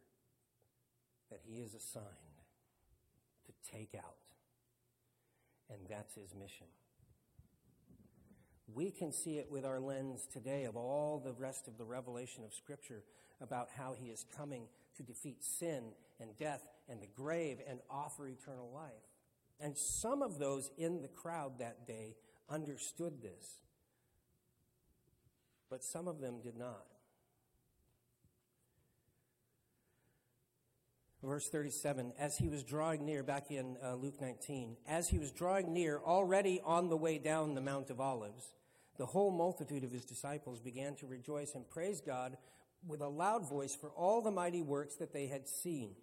that 1.32 1.40
he 1.44 1.62
is 1.62 1.74
assigned 1.74 2.06
to 3.48 3.72
take 3.72 3.96
out. 3.98 4.22
And 5.68 5.80
that's 5.90 6.14
his 6.14 6.36
mission. 6.36 6.68
We 8.74 8.92
can 8.92 9.12
see 9.12 9.38
it 9.38 9.52
with 9.52 9.66
our 9.66 9.80
lens 9.80 10.28
today 10.32 10.64
of 10.64 10.76
all 10.76 11.20
the 11.24 11.34
rest 11.34 11.68
of 11.68 11.78
the 11.78 11.86
revelation 11.86 12.44
of 12.44 12.54
Scripture 12.54 13.04
about 13.42 13.70
how 13.78 13.94
he 13.94 14.08
is 14.08 14.26
coming 14.38 14.68
to 14.98 15.04
defeat 15.04 15.44
sin 15.44 15.84
and 16.20 16.38
death 16.38 16.64
and 16.90 17.02
the 17.02 17.08
grave 17.08 17.60
and 17.70 17.80
offer 17.90 18.28
eternal 18.28 18.72
life. 18.74 18.92
And 19.60 19.78
some 19.78 20.22
of 20.22 20.40
those 20.40 20.72
in 20.78 21.02
the 21.02 21.08
crowd 21.08 21.60
that 21.60 21.88
day 21.88 22.16
understood 22.50 23.22
this 23.22 23.60
but 25.74 25.84
some 25.84 26.08
of 26.08 26.22
them 26.22 26.40
did 26.40 26.56
not. 26.56 26.86
Verse 31.24 31.50
37 31.50 32.14
As 32.20 32.38
he 32.38 32.48
was 32.48 32.64
drawing 32.64 33.08
near, 33.08 33.24
back 33.24 33.50
in 33.50 33.78
uh, 33.84 33.96
Luke 33.96 34.22
19, 34.22 34.78
as 34.88 35.10
he 35.10 35.18
was 35.18 35.32
drawing 35.32 35.74
near, 35.74 36.00
already 36.06 36.62
on 36.64 36.90
the 36.90 36.96
way 36.96 37.18
down 37.18 37.56
the 37.56 37.62
Mount 37.62 37.90
of 37.90 38.00
Olives, 38.00 38.54
the 38.98 39.06
whole 39.06 39.32
multitude 39.32 39.84
of 39.84 39.92
his 39.92 40.06
disciples 40.06 40.60
began 40.60 40.96
to 40.96 41.08
rejoice 41.08 41.56
and 41.56 41.70
praise 41.70 42.02
God 42.02 42.38
with 42.86 43.02
a 43.02 43.08
loud 43.08 43.48
voice 43.50 43.76
for 43.76 43.90
all 43.90 44.22
the 44.22 44.32
mighty 44.32 44.62
works 44.62 44.96
that 44.96 45.14
they 45.14 45.28
had 45.28 45.48
seen. 45.48 45.96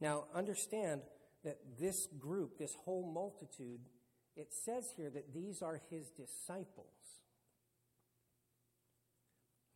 Now, 0.00 0.24
understand 0.34 1.02
that 1.44 1.58
this 1.78 2.08
group, 2.18 2.58
this 2.58 2.74
whole 2.84 3.10
multitude, 3.12 3.80
it 4.36 4.52
says 4.52 4.92
here 4.96 5.10
that 5.10 5.34
these 5.34 5.62
are 5.62 5.80
his 5.90 6.10
disciples. 6.10 6.86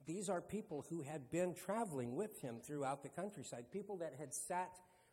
These 0.06 0.28
are 0.28 0.40
people 0.40 0.84
who 0.88 1.02
had 1.02 1.30
been 1.30 1.54
traveling 1.54 2.16
with 2.16 2.40
him 2.40 2.56
throughout 2.64 3.02
the 3.02 3.08
countryside, 3.08 3.66
people 3.72 3.98
that 3.98 4.14
had 4.18 4.34
sat 4.34 4.70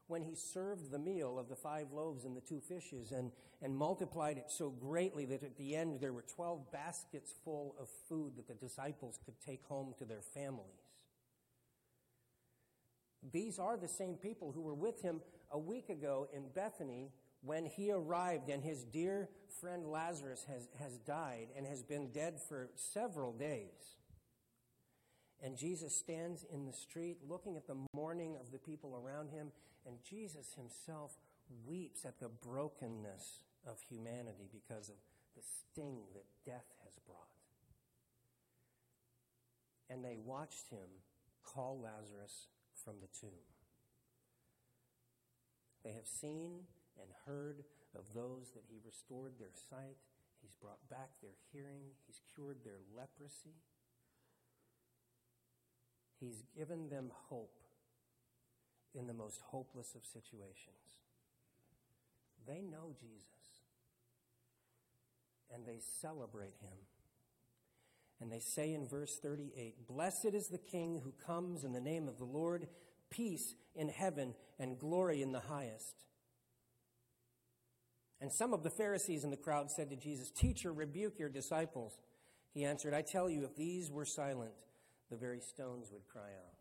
when 0.09 0.23
he 0.23 0.35
served 0.35 0.91
the 0.91 0.99
meal 0.99 1.37
of 1.37 1.49
the 1.49 1.55
five 1.55 1.91
loaves 1.91 2.25
and 2.25 2.35
the 2.35 2.41
two 2.41 2.59
fishes 2.59 3.11
and, 3.11 3.31
and 3.61 3.75
multiplied 3.75 4.37
it 4.37 4.49
so 4.49 4.69
greatly 4.69 5.25
that 5.25 5.43
at 5.43 5.57
the 5.57 5.75
end 5.75 5.99
there 6.01 6.13
were 6.13 6.23
12 6.23 6.71
baskets 6.71 7.33
full 7.43 7.75
of 7.79 7.87
food 8.07 8.33
that 8.35 8.47
the 8.47 8.55
disciples 8.55 9.19
could 9.23 9.39
take 9.39 9.63
home 9.65 9.93
to 9.99 10.05
their 10.05 10.21
families. 10.21 10.89
These 13.31 13.59
are 13.59 13.77
the 13.77 13.87
same 13.87 14.15
people 14.15 14.51
who 14.51 14.61
were 14.61 14.73
with 14.73 15.01
him 15.01 15.21
a 15.51 15.59
week 15.59 15.89
ago 15.89 16.27
in 16.33 16.45
Bethany 16.55 17.11
when 17.41 17.65
he 17.65 17.91
arrived 17.91 18.49
and 18.49 18.63
his 18.63 18.83
dear 18.83 19.29
friend 19.61 19.85
Lazarus 19.85 20.45
has, 20.47 20.67
has 20.79 20.97
died 20.99 21.47
and 21.55 21.65
has 21.65 21.83
been 21.83 22.11
dead 22.11 22.39
for 22.47 22.69
several 22.75 23.31
days. 23.33 23.97
And 25.41 25.57
Jesus 25.57 25.95
stands 25.95 26.45
in 26.51 26.65
the 26.65 26.73
street 26.73 27.17
looking 27.27 27.55
at 27.55 27.67
the 27.67 27.77
mourning 27.93 28.35
of 28.39 28.51
the 28.51 28.57
people 28.57 29.01
around 29.01 29.29
him, 29.29 29.51
and 29.89 29.97
Jesus 30.07 30.53
himself 30.53 31.17
weeps 31.65 32.05
at 32.05 32.19
the 32.19 32.29
brokenness 32.29 33.41
of 33.65 33.81
humanity 33.89 34.47
because 34.53 34.87
of 34.89 34.95
the 35.35 35.41
sting 35.41 35.97
that 36.13 36.25
death 36.45 36.69
has 36.85 36.93
brought. 37.07 37.33
And 39.89 40.05
they 40.05 40.17
watched 40.23 40.69
him 40.69 41.01
call 41.43 41.81
Lazarus 41.81 42.45
from 42.85 43.01
the 43.01 43.09
tomb. 43.19 43.49
They 45.83 45.93
have 45.93 46.05
seen 46.05 46.67
and 47.01 47.09
heard 47.25 47.63
of 47.97 48.13
those 48.13 48.51
that 48.53 48.65
he 48.69 48.77
restored 48.85 49.33
their 49.39 49.55
sight, 49.71 49.97
he's 50.39 50.53
brought 50.61 50.87
back 50.91 51.09
their 51.19 51.37
hearing, 51.51 51.97
he's 52.05 52.21
cured 52.35 52.57
their 52.63 52.77
leprosy. 52.95 53.57
He's 56.19 56.43
given 56.55 56.89
them 56.89 57.11
hope 57.29 57.57
in 58.95 59.07
the 59.07 59.13
most 59.13 59.41
hopeless 59.41 59.93
of 59.95 60.03
situations. 60.03 60.75
They 62.47 62.61
know 62.61 62.93
Jesus 62.99 63.39
and 65.53 65.65
they 65.65 65.79
celebrate 66.01 66.55
him. 66.61 66.77
And 68.21 68.31
they 68.31 68.39
say 68.39 68.73
in 68.73 68.87
verse 68.87 69.17
38 69.21 69.87
Blessed 69.87 70.33
is 70.33 70.47
the 70.47 70.57
King 70.57 71.01
who 71.03 71.13
comes 71.25 71.63
in 71.63 71.71
the 71.71 71.81
name 71.81 72.07
of 72.07 72.17
the 72.17 72.25
Lord, 72.25 72.67
peace 73.09 73.55
in 73.75 73.89
heaven 73.89 74.33
and 74.59 74.77
glory 74.77 75.21
in 75.21 75.31
the 75.31 75.39
highest. 75.39 75.95
And 78.21 78.31
some 78.33 78.53
of 78.53 78.63
the 78.63 78.69
Pharisees 78.69 79.23
in 79.23 79.29
the 79.29 79.37
crowd 79.37 79.71
said 79.71 79.89
to 79.91 79.95
Jesus, 79.95 80.29
Teacher, 80.31 80.73
rebuke 80.73 81.17
your 81.17 81.29
disciples. 81.29 81.97
He 82.53 82.65
answered, 82.65 82.93
I 82.93 83.01
tell 83.01 83.29
you, 83.29 83.45
if 83.45 83.55
these 83.55 83.89
were 83.89 84.05
silent, 84.05 84.51
the 85.09 85.15
very 85.15 85.39
stones 85.39 85.89
would 85.93 86.05
cry 86.09 86.31
out. 86.31 86.58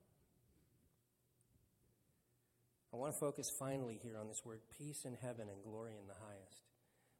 I 2.92 2.96
want 2.96 3.12
to 3.12 3.18
focus 3.18 3.50
finally 3.50 3.98
here 4.02 4.16
on 4.18 4.28
this 4.28 4.42
word 4.44 4.60
peace 4.78 5.04
in 5.04 5.16
heaven 5.20 5.48
and 5.48 5.62
glory 5.62 5.92
in 6.00 6.06
the 6.06 6.14
highest. 6.14 6.62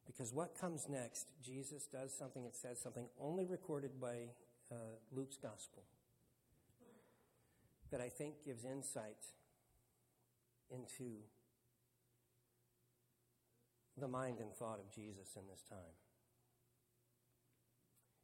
Because 0.05 0.33
what 0.33 0.57
comes 0.59 0.87
next, 0.89 1.27
Jesus 1.43 1.85
does 1.85 2.11
something, 2.17 2.43
it 2.45 2.55
says 2.55 2.79
something 2.81 3.05
only 3.21 3.45
recorded 3.45 4.01
by 4.01 4.33
uh, 4.71 4.75
Luke's 5.11 5.37
gospel 5.37 5.83
that 7.91 8.01
I 8.01 8.09
think 8.09 8.43
gives 8.43 8.65
insight 8.65 9.21
into 10.71 11.21
the 13.97 14.07
mind 14.07 14.39
and 14.39 14.53
thought 14.53 14.79
of 14.79 14.93
Jesus 14.93 15.35
in 15.35 15.43
this 15.49 15.63
time. 15.69 15.97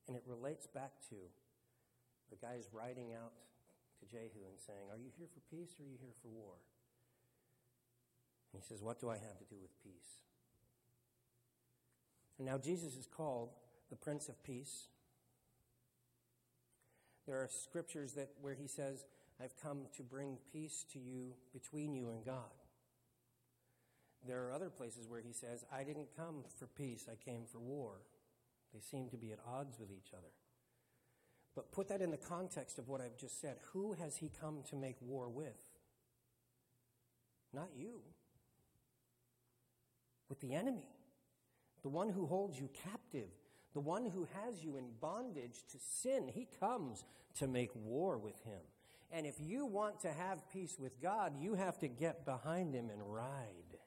And 0.08 0.16
it 0.16 0.24
relates 0.26 0.68
back 0.68 0.94
to 1.10 1.16
the 2.30 2.38
guys 2.38 2.70
riding 2.72 3.14
out 3.14 3.34
to 4.00 4.06
Jehu 4.06 4.46
and 4.50 4.58
saying, 4.58 4.90
Are 4.92 4.98
you 4.98 5.10
here 5.18 5.28
for 5.34 5.42
peace 5.50 5.74
or 5.80 5.86
are 5.86 5.90
you 5.90 5.98
here 6.00 6.14
for 6.22 6.30
war? 6.30 6.58
He 8.56 8.62
says, 8.68 8.82
What 8.82 9.00
do 9.00 9.10
I 9.10 9.18
have 9.18 9.38
to 9.38 9.46
do 9.46 9.56
with 9.62 9.72
peace? 9.84 10.20
And 12.38 12.48
now 12.48 12.58
Jesus 12.58 12.96
is 12.96 13.08
called 13.08 13.50
the 13.90 13.96
Prince 13.96 14.28
of 14.30 14.42
Peace. 14.44 14.88
There 17.26 17.38
are 17.38 17.50
scriptures 17.50 18.14
that 18.14 18.30
where 18.42 18.54
he 18.54 18.68
says, 18.68 19.06
I've 19.42 19.56
come 19.62 19.88
to 19.98 20.04
bring 20.04 20.38
peace 20.52 20.86
to 20.94 21.00
you 21.00 21.34
between 21.54 21.94
you 21.94 22.10
and 22.10 22.24
God. 22.24 22.54
There 24.28 24.48
are 24.48 24.54
other 24.54 24.70
places 24.70 25.08
where 25.08 25.22
he 25.22 25.34
says, 25.34 25.66
I 25.72 25.84
didn't 25.84 26.16
come 26.16 26.44
for 26.58 26.68
peace, 26.68 27.08
I 27.12 27.16
came 27.16 27.44
for 27.46 27.60
war. 27.60 28.02
They 28.74 28.80
seem 28.80 29.10
to 29.10 29.18
be 29.18 29.32
at 29.32 29.40
odds 29.48 29.80
with 29.80 29.92
each 29.92 30.14
other. 30.14 30.32
But 31.56 31.72
put 31.72 31.88
that 31.88 32.02
in 32.02 32.12
the 32.12 32.18
context 32.18 32.80
of 32.80 32.90
what 32.90 33.02
I've 33.02 33.18
just 33.18 33.40
said. 33.40 33.58
Who 33.72 33.94
has 33.94 34.18
he 34.18 34.30
come 34.42 34.64
to 34.70 34.76
make 34.76 34.98
war 35.02 35.30
with? 35.30 35.64
Not 37.54 37.70
you. 37.78 38.02
With 40.30 40.40
the 40.42 40.54
enemy 40.54 40.90
the 41.86 41.90
one 41.90 42.10
who 42.10 42.26
holds 42.26 42.60
you 42.60 42.68
captive, 42.84 43.30
the 43.76 43.80
one 43.80 44.10
who 44.10 44.28
has 44.42 44.64
you 44.64 44.76
in 44.76 44.86
bondage 45.00 45.62
to 45.72 45.78
sin. 45.78 46.28
He 46.34 46.48
comes 46.60 47.06
to 47.38 47.48
make 47.48 47.70
war 47.76 48.18
with 48.18 48.44
him. 48.44 48.62
And 49.12 49.28
if 49.28 49.36
you 49.40 49.68
want 49.68 50.00
to 50.00 50.12
have 50.12 50.50
peace 50.50 50.78
with 50.80 51.00
God, 51.00 51.34
you 51.40 51.54
have 51.54 51.78
to 51.82 51.88
get 51.88 52.26
behind 52.26 52.74
him 52.74 52.90
and 52.90 53.04
ride. 53.04 53.78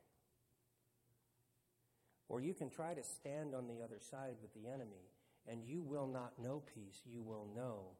Or 2.29 2.41
you 2.41 2.55
can 2.55 2.71
try 2.71 2.95
to 2.95 3.03
stand 3.03 3.53
on 3.53 3.67
the 3.67 3.83
other 3.83 3.99
side 3.99 4.37
with 4.41 4.55
the 4.55 4.69
enemy, 4.69 5.11
and 5.51 5.65
you 5.65 5.83
will 5.83 6.07
not 6.07 6.35
know 6.41 6.63
peace, 6.73 7.01
you 7.05 7.21
will 7.25 7.49
know 7.53 7.97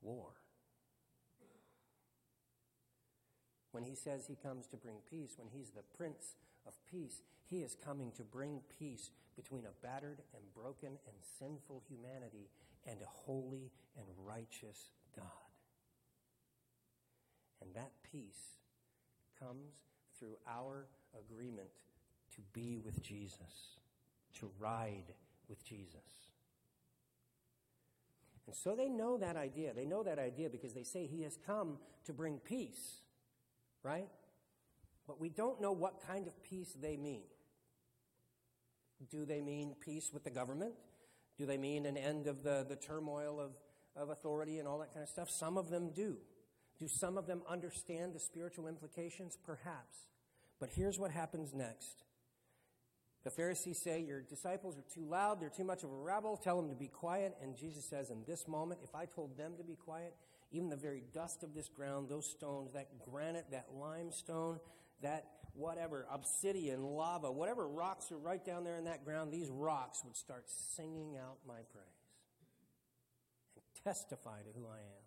war. 0.00 0.30
When 3.72 3.84
he 3.84 3.94
says 3.94 4.26
he 4.26 4.34
comes 4.34 4.66
to 4.68 4.78
bring 4.78 4.96
peace, 5.10 5.34
when 5.36 5.48
he's 5.52 5.72
the 5.72 5.82
Prince 5.94 6.36
of 6.66 6.74
Peace, 6.90 7.22
he 7.44 7.58
is 7.58 7.76
coming 7.84 8.12
to 8.16 8.24
bring 8.24 8.60
peace 8.78 9.10
between 9.36 9.64
a 9.64 9.86
battered 9.86 10.22
and 10.34 10.42
broken 10.54 10.88
and 10.88 11.16
sinful 11.38 11.82
humanity 11.88 12.48
and 12.86 13.00
a 13.00 13.06
holy 13.06 13.70
and 13.96 14.06
righteous 14.24 14.90
God. 15.14 15.26
And 17.62 17.74
that 17.74 17.92
peace 18.10 18.56
comes 19.38 19.74
through 20.18 20.36
our 20.48 20.86
agreement 21.18 21.68
to 22.34 22.40
be 22.52 22.78
with 22.78 23.02
Jesus, 23.02 23.78
to 24.38 24.50
ride 24.58 25.14
with 25.48 25.64
Jesus. 25.64 26.26
And 28.46 28.54
so 28.54 28.76
they 28.76 28.88
know 28.88 29.16
that 29.18 29.36
idea. 29.36 29.72
They 29.74 29.86
know 29.86 30.02
that 30.04 30.18
idea 30.18 30.48
because 30.48 30.72
they 30.72 30.84
say 30.84 31.06
he 31.06 31.22
has 31.22 31.36
come 31.46 31.78
to 32.04 32.12
bring 32.12 32.38
peace, 32.38 33.00
right? 33.82 34.08
But 35.06 35.20
we 35.20 35.28
don't 35.28 35.60
know 35.60 35.72
what 35.72 36.00
kind 36.06 36.26
of 36.26 36.42
peace 36.42 36.74
they 36.80 36.96
mean. 36.96 37.22
Do 39.10 39.24
they 39.24 39.40
mean 39.40 39.74
peace 39.80 40.10
with 40.12 40.24
the 40.24 40.30
government? 40.30 40.74
Do 41.38 41.46
they 41.46 41.58
mean 41.58 41.86
an 41.86 41.96
end 41.96 42.26
of 42.26 42.42
the, 42.42 42.64
the 42.68 42.76
turmoil 42.76 43.38
of, 43.40 43.50
of 43.94 44.10
authority 44.10 44.58
and 44.58 44.66
all 44.66 44.78
that 44.78 44.92
kind 44.92 45.02
of 45.02 45.08
stuff? 45.08 45.28
Some 45.30 45.58
of 45.58 45.68
them 45.68 45.90
do. 45.94 46.16
Do 46.78 46.88
some 46.88 47.16
of 47.16 47.26
them 47.26 47.42
understand 47.48 48.14
the 48.14 48.20
spiritual 48.20 48.68
implications? 48.68 49.36
Perhaps. 49.44 50.08
But 50.58 50.70
here's 50.74 50.98
what 50.98 51.10
happens 51.10 51.52
next. 51.54 52.04
The 53.24 53.30
Pharisees 53.30 53.80
say, 53.82 54.00
Your 54.00 54.22
disciples 54.22 54.78
are 54.78 54.84
too 54.94 55.04
loud, 55.04 55.40
they're 55.40 55.50
too 55.50 55.64
much 55.64 55.82
of 55.82 55.90
a 55.90 55.96
rabble, 55.96 56.36
tell 56.36 56.60
them 56.60 56.70
to 56.70 56.76
be 56.76 56.88
quiet. 56.88 57.36
And 57.42 57.56
Jesus 57.56 57.84
says, 57.84 58.10
In 58.10 58.22
this 58.26 58.46
moment, 58.46 58.80
if 58.82 58.94
I 58.94 59.04
told 59.06 59.36
them 59.36 59.54
to 59.58 59.64
be 59.64 59.74
quiet, 59.74 60.14
even 60.52 60.68
the 60.68 60.76
very 60.76 61.02
dust 61.12 61.42
of 61.42 61.52
this 61.52 61.68
ground, 61.68 62.08
those 62.08 62.30
stones, 62.30 62.72
that 62.74 62.86
granite, 63.10 63.46
that 63.50 63.66
limestone, 63.74 64.60
that 65.02 65.26
whatever, 65.54 66.06
obsidian, 66.10 66.82
lava, 66.82 67.30
whatever 67.30 67.66
rocks 67.66 68.12
are 68.12 68.18
right 68.18 68.44
down 68.44 68.64
there 68.64 68.76
in 68.76 68.84
that 68.84 69.04
ground, 69.04 69.32
these 69.32 69.48
rocks 69.48 70.02
would 70.04 70.16
start 70.16 70.44
singing 70.48 71.16
out 71.16 71.38
my 71.46 71.60
praise 71.72 71.86
and 73.54 73.64
testify 73.84 74.38
to 74.40 74.58
who 74.58 74.66
I 74.66 74.78
am. 74.78 75.06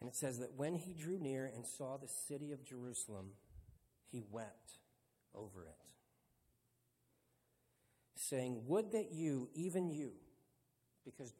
And 0.00 0.08
it 0.08 0.16
says 0.16 0.40
that 0.40 0.54
when 0.56 0.74
he 0.74 0.94
drew 0.94 1.18
near 1.18 1.50
and 1.54 1.64
saw 1.64 1.96
the 1.96 2.08
city 2.08 2.50
of 2.52 2.64
Jerusalem, 2.64 3.30
he 4.10 4.22
wept 4.30 4.78
over 5.32 5.64
it, 5.64 5.76
saying, 8.16 8.64
Would 8.66 8.92
that 8.92 9.12
you, 9.12 9.48
even 9.54 9.88
you, 9.88 10.10
because 11.04 11.32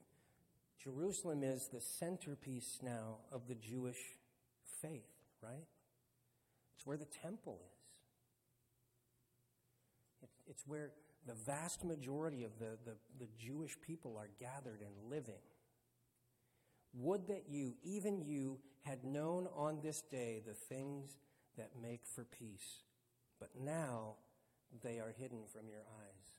Jerusalem 0.82 1.42
is 1.42 1.68
the 1.72 1.80
centerpiece 1.80 2.78
now 2.82 3.18
of 3.32 3.48
the 3.48 3.56
Jewish 3.56 3.98
faith, 4.83 5.09
right? 5.42 5.66
It's 6.75 6.87
where 6.87 6.97
the 6.97 7.07
temple 7.07 7.61
is. 10.23 10.29
it's 10.49 10.66
where 10.66 10.90
the 11.27 11.35
vast 11.35 11.85
majority 11.85 12.42
of 12.42 12.59
the, 12.59 12.77
the, 12.85 12.97
the 13.18 13.29
Jewish 13.38 13.77
people 13.81 14.16
are 14.18 14.29
gathered 14.40 14.81
and 14.81 15.11
living. 15.11 15.42
Would 16.95 17.29
that 17.29 17.45
you, 17.49 17.75
even 17.85 18.21
you, 18.21 18.59
had 18.83 19.05
known 19.05 19.49
on 19.57 19.79
this 19.83 20.03
day 20.03 20.42
the 20.45 20.55
things 20.55 21.16
that 21.57 21.71
make 21.81 22.01
for 22.05 22.25
peace, 22.25 22.83
but 23.38 23.51
now 23.61 24.14
they 24.83 24.99
are 24.99 25.14
hidden 25.16 25.45
from 25.53 25.68
your 25.68 25.79
eyes. 25.79 26.33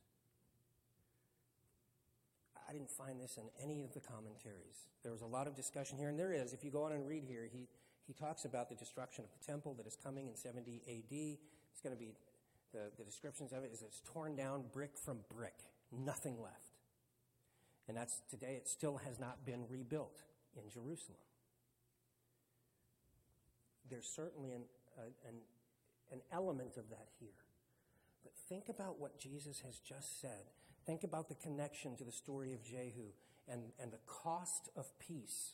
I 2.67 2.73
didn't 2.73 2.91
find 2.91 3.19
this 3.19 3.37
in 3.37 3.43
any 3.63 3.83
of 3.83 3.93
the 3.93 3.99
commentaries. 3.99 4.87
There 5.03 5.11
was 5.11 5.21
a 5.21 5.25
lot 5.27 5.47
of 5.47 5.55
discussion 5.55 5.97
here, 5.97 6.09
and 6.09 6.19
there 6.19 6.33
is. 6.33 6.53
If 6.53 6.63
you 6.63 6.71
go 6.71 6.83
on 6.83 6.91
and 6.91 7.07
read 7.07 7.23
here, 7.23 7.47
he, 7.51 7.67
he 8.07 8.13
talks 8.13 8.45
about 8.45 8.69
the 8.69 8.75
destruction 8.75 9.23
of 9.23 9.29
the 9.31 9.45
temple 9.45 9.73
that 9.75 9.87
is 9.87 9.95
coming 9.95 10.27
in 10.27 10.35
70 10.35 10.81
AD. 10.87 11.37
It's 11.71 11.81
going 11.81 11.95
to 11.95 11.99
be, 11.99 12.13
the, 12.73 12.91
the 12.97 13.03
descriptions 13.03 13.53
of 13.53 13.63
it 13.63 13.71
is 13.73 13.81
it's 13.81 14.01
torn 14.05 14.35
down 14.35 14.65
brick 14.73 14.97
from 14.97 15.19
brick, 15.33 15.55
nothing 15.91 16.41
left. 16.41 16.77
And 17.87 17.95
that's 17.95 18.21
today, 18.29 18.55
it 18.57 18.67
still 18.67 18.97
has 18.97 19.19
not 19.19 19.45
been 19.45 19.65
rebuilt 19.69 20.21
in 20.55 20.69
Jerusalem. 20.69 21.19
There's 23.89 24.07
certainly 24.07 24.51
an, 24.51 24.63
an, 25.27 25.35
an 26.11 26.21
element 26.31 26.77
of 26.77 26.89
that 26.89 27.07
here. 27.19 27.29
But 28.23 28.33
think 28.47 28.69
about 28.69 28.99
what 28.99 29.19
Jesus 29.19 29.61
has 29.65 29.79
just 29.79 30.21
said. 30.21 30.51
Think 30.85 31.03
about 31.03 31.29
the 31.29 31.35
connection 31.35 31.95
to 31.97 32.03
the 32.03 32.11
story 32.11 32.53
of 32.53 32.63
Jehu 32.63 33.11
and, 33.47 33.61
and 33.81 33.91
the 33.91 33.99
cost 34.07 34.69
of 34.75 34.87
peace 34.99 35.53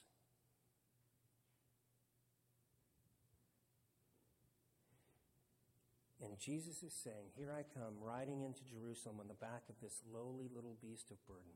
And 6.24 6.38
Jesus 6.38 6.84
is 6.84 6.94
saying, 6.94 7.32
Here 7.36 7.52
I 7.52 7.64
come, 7.64 7.96
riding 8.02 8.44
into 8.44 8.62
Jerusalem 8.66 9.18
on 9.20 9.28
the 9.28 9.34
back 9.34 9.64
of 9.70 9.76
this 9.82 10.02
lowly 10.12 10.50
little 10.54 10.76
beast 10.82 11.12
of 11.12 11.26
burden, 11.26 11.56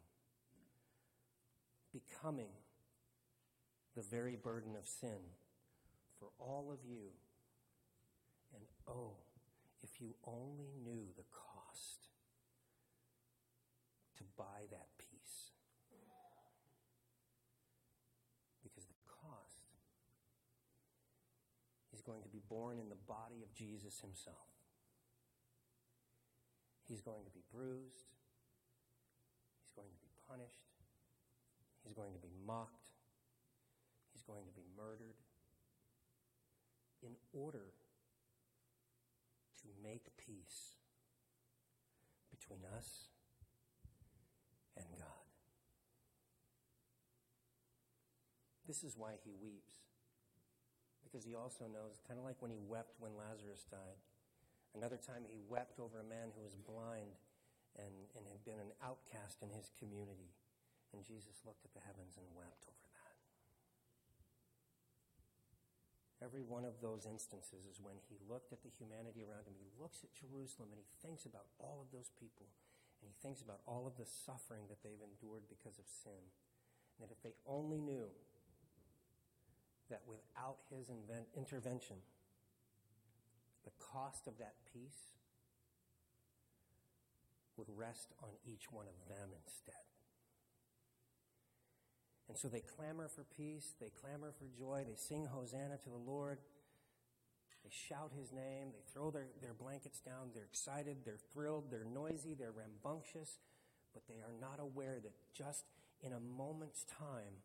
becoming 1.92 2.52
the 3.96 4.02
very 4.02 4.36
burden 4.36 4.76
of 4.78 4.88
sin 4.88 5.36
for 6.20 6.30
all 6.40 6.72
of 6.72 6.80
you. 6.90 7.12
And 8.56 8.64
oh, 8.88 9.18
if 9.82 10.00
you 10.00 10.16
only 10.26 10.72
knew 10.84 11.08
the 11.18 11.26
cost 11.30 12.08
to 14.18 14.24
buy 14.38 14.64
that 14.72 14.88
peace. 14.98 15.52
Because 18.64 18.86
the 18.86 18.96
cost 19.06 19.60
is 21.94 22.02
going 22.02 22.24
to 22.24 22.30
be 22.30 22.42
borne 22.48 22.80
in 22.80 22.90
the 22.90 23.04
body 23.08 23.44
of 23.44 23.54
Jesus 23.54 24.00
himself. 24.00 24.53
He's 26.94 27.02
going 27.02 27.26
to 27.26 27.32
be 27.34 27.42
bruised. 27.50 28.06
He's 29.66 29.74
going 29.74 29.90
to 29.90 29.98
be 29.98 30.14
punished. 30.30 30.70
He's 31.82 31.98
going 31.98 32.14
to 32.14 32.22
be 32.22 32.30
mocked. 32.46 32.94
He's 34.14 34.22
going 34.22 34.46
to 34.46 34.54
be 34.54 34.62
murdered 34.78 35.18
in 37.02 37.18
order 37.34 37.74
to 39.66 39.68
make 39.82 40.06
peace 40.22 40.78
between 42.30 42.62
us 42.78 43.10
and 44.78 44.86
God. 45.00 45.26
This 48.68 48.84
is 48.84 48.94
why 48.96 49.14
he 49.26 49.34
weeps. 49.42 49.74
Because 51.02 51.26
he 51.26 51.34
also 51.34 51.66
knows, 51.66 51.98
kind 52.08 52.20
of 52.20 52.24
like 52.24 52.40
when 52.40 52.52
he 52.52 52.60
wept 52.62 52.94
when 53.00 53.18
Lazarus 53.18 53.66
died. 53.72 53.98
Another 54.74 54.98
time 54.98 55.24
he 55.30 55.38
wept 55.46 55.78
over 55.78 56.02
a 56.02 56.08
man 56.08 56.34
who 56.34 56.42
was 56.42 56.58
blind 56.58 57.14
and, 57.78 57.94
and 58.18 58.26
had 58.26 58.42
been 58.42 58.58
an 58.58 58.74
outcast 58.82 59.46
in 59.46 59.54
his 59.54 59.70
community. 59.78 60.34
And 60.94 61.06
Jesus 61.06 61.42
looked 61.46 61.66
at 61.66 61.74
the 61.74 61.86
heavens 61.86 62.18
and 62.18 62.26
wept 62.34 62.66
over 62.70 62.86
that. 62.98 63.18
Every 66.22 66.46
one 66.46 66.66
of 66.66 66.82
those 66.82 67.06
instances 67.06 67.66
is 67.66 67.82
when 67.82 67.98
he 68.10 68.18
looked 68.30 68.54
at 68.54 68.62
the 68.62 68.74
humanity 68.74 69.26
around 69.26 69.50
him. 69.50 69.58
He 69.58 69.74
looks 69.78 70.06
at 70.06 70.14
Jerusalem 70.14 70.70
and 70.74 70.82
he 70.82 70.90
thinks 71.02 71.26
about 71.26 71.50
all 71.58 71.82
of 71.82 71.90
those 71.94 72.14
people. 72.18 72.50
And 73.02 73.10
he 73.10 73.18
thinks 73.20 73.42
about 73.42 73.60
all 73.68 73.86
of 73.86 73.98
the 74.00 74.08
suffering 74.08 74.70
that 74.72 74.80
they've 74.82 75.02
endured 75.02 75.50
because 75.50 75.78
of 75.82 75.86
sin. 75.90 76.24
And 76.96 77.02
that 77.04 77.12
if 77.12 77.22
they 77.22 77.36
only 77.44 77.82
knew 77.82 78.08
that 79.90 80.02
without 80.08 80.64
his 80.72 80.88
invent- 80.88 81.28
intervention, 81.36 81.98
the 83.64 83.72
cost 83.80 84.28
of 84.28 84.38
that 84.38 84.56
peace 84.72 85.14
would 87.58 87.68
rest 87.76 88.14
on 88.22 88.30
each 88.46 88.72
one 88.72 88.88
of 88.88 89.08
them 89.08 89.30
instead. 89.46 89.76
And 92.28 92.38
so 92.38 92.48
they 92.48 92.62
clamor 92.62 93.08
for 93.08 93.26
peace, 93.38 93.76
they 93.80 93.92
clamor 94.02 94.32
for 94.32 94.46
joy, 94.58 94.86
they 94.88 94.96
sing 94.96 95.26
Hosanna 95.26 95.78
to 95.84 95.90
the 95.90 96.12
Lord, 96.12 96.40
they 97.64 97.70
shout 97.70 98.12
his 98.18 98.32
name, 98.32 98.72
they 98.74 98.84
throw 98.94 99.12
their, 99.12 99.28
their 99.42 99.54
blankets 99.54 100.00
down, 100.00 100.32
they're 100.34 100.50
excited, 100.50 100.98
they're 101.06 101.20
thrilled, 101.32 101.70
they're 101.70 101.86
noisy, 101.86 102.34
they're 102.34 102.52
rambunctious, 102.52 103.40
but 103.94 104.04
they 104.08 104.16
are 104.16 104.34
not 104.40 104.60
aware 104.60 105.00
that 105.04 105.14
just 105.34 105.66
in 106.02 106.12
a 106.14 106.20
moment's 106.20 106.86
time, 106.86 107.44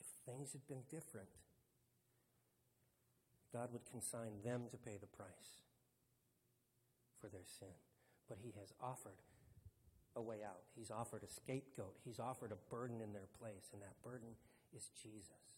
if 0.00 0.06
things 0.26 0.52
had 0.52 0.66
been 0.66 0.82
different, 0.90 1.28
God 3.56 3.72
would 3.72 3.88
consign 3.88 4.44
them 4.44 4.68
to 4.68 4.76
pay 4.76 5.00
the 5.00 5.08
price 5.08 5.64
for 7.20 7.32
their 7.32 7.48
sin. 7.48 7.72
But 8.28 8.36
He 8.44 8.52
has 8.60 8.76
offered 8.84 9.16
a 10.12 10.20
way 10.20 10.44
out. 10.44 10.60
He's 10.76 10.90
offered 10.90 11.24
a 11.24 11.30
scapegoat. 11.32 11.96
He's 12.04 12.20
offered 12.20 12.52
a 12.52 12.60
burden 12.68 13.00
in 13.00 13.16
their 13.16 13.32
place, 13.40 13.72
and 13.72 13.80
that 13.80 13.96
burden 14.04 14.36
is 14.76 14.92
Jesus. 14.92 15.56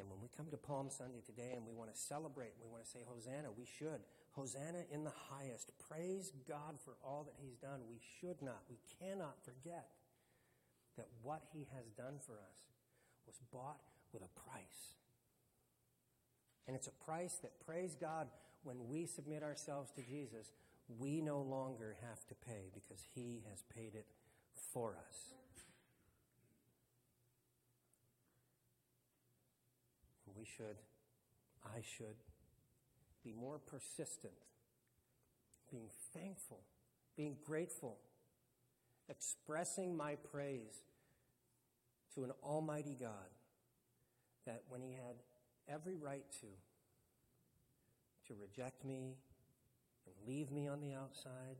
And 0.00 0.08
when 0.08 0.24
we 0.24 0.32
come 0.32 0.48
to 0.50 0.56
Palm 0.56 0.88
Sunday 0.88 1.20
today 1.20 1.52
and 1.54 1.68
we 1.68 1.76
want 1.76 1.92
to 1.92 2.00
celebrate, 2.00 2.56
we 2.58 2.66
want 2.66 2.82
to 2.82 2.90
say, 2.90 3.04
Hosanna, 3.06 3.52
we 3.52 3.68
should. 3.68 4.00
Hosanna 4.32 4.88
in 4.90 5.04
the 5.04 5.14
highest. 5.30 5.70
Praise 5.78 6.32
God 6.48 6.80
for 6.82 6.96
all 7.04 7.28
that 7.28 7.36
He's 7.38 7.60
done. 7.60 7.84
We 7.86 8.00
should 8.00 8.40
not, 8.40 8.64
we 8.72 8.80
cannot 8.98 9.36
forget 9.44 9.92
that 10.96 11.12
what 11.22 11.44
He 11.52 11.68
has 11.76 11.92
done 11.92 12.18
for 12.24 12.40
us 12.40 12.72
was 13.26 13.36
bought 13.52 13.84
with 14.12 14.22
a 14.22 14.32
price. 14.48 14.96
And 16.66 16.74
it's 16.74 16.86
a 16.86 17.04
price 17.04 17.38
that, 17.42 17.52
praise 17.64 17.96
God, 18.00 18.28
when 18.62 18.88
we 18.88 19.06
submit 19.06 19.42
ourselves 19.42 19.90
to 19.92 20.02
Jesus, 20.02 20.52
we 20.98 21.20
no 21.20 21.40
longer 21.40 21.96
have 22.08 22.26
to 22.26 22.34
pay 22.34 22.70
because 22.72 23.04
He 23.14 23.42
has 23.50 23.62
paid 23.74 23.94
it 23.94 24.06
for 24.72 24.96
us. 25.08 25.34
We 30.36 30.44
should, 30.44 30.76
I 31.64 31.80
should, 31.80 32.16
be 33.24 33.32
more 33.32 33.58
persistent, 33.58 34.34
being 35.70 35.88
thankful, 36.12 36.60
being 37.16 37.36
grateful, 37.46 37.98
expressing 39.08 39.96
my 39.96 40.16
praise 40.16 40.82
to 42.14 42.24
an 42.24 42.32
almighty 42.42 42.96
God 43.00 43.30
that 44.44 44.62
when 44.68 44.82
He 44.82 44.92
had 44.92 45.16
every 45.68 45.96
right 45.96 46.24
to 46.40 46.46
to 48.28 48.34
reject 48.40 48.84
me 48.84 49.16
and 50.06 50.14
leave 50.26 50.50
me 50.50 50.66
on 50.66 50.80
the 50.80 50.94
outside 50.94 51.56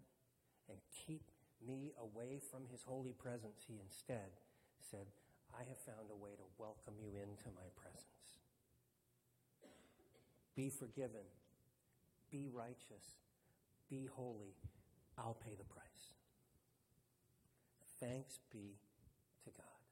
and 0.68 0.78
keep 1.06 1.30
me 1.66 1.92
away 2.00 2.40
from 2.50 2.62
his 2.70 2.82
holy 2.82 3.12
presence, 3.12 3.64
he 3.66 3.80
instead 3.84 4.32
said, 4.80 5.06
I 5.52 5.62
have 5.68 5.78
found 5.78 6.10
a 6.10 6.16
way 6.16 6.30
to 6.36 6.44
welcome 6.58 6.94
you 7.00 7.10
into 7.10 7.48
my 7.54 7.68
presence. 7.76 8.40
Be 10.56 10.70
forgiven. 10.70 11.26
Be 12.30 12.48
righteous. 12.52 13.20
Be 13.90 14.08
holy. 14.12 14.54
I'll 15.18 15.38
pay 15.44 15.54
the 15.56 15.64
price. 15.64 15.84
Thanks 18.00 18.38
be 18.50 18.76
to 19.44 19.50
God. 19.50 19.84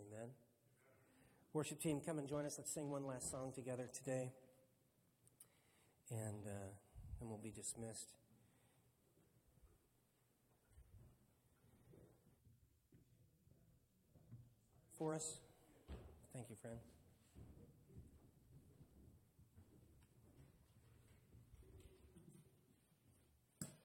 Amen. 0.00 0.43
Worship 1.54 1.80
team, 1.80 2.00
come 2.04 2.18
and 2.18 2.28
join 2.28 2.44
us. 2.46 2.56
Let's 2.58 2.72
sing 2.72 2.90
one 2.90 3.06
last 3.06 3.30
song 3.30 3.52
together 3.54 3.88
today. 3.92 4.32
And 6.10 6.44
uh, 6.44 6.72
then 7.20 7.28
we'll 7.28 7.38
be 7.38 7.52
dismissed. 7.52 8.10
For 14.98 15.14
us, 15.14 15.38
thank 16.32 16.50
you, 16.50 16.56
friend. 16.60 16.93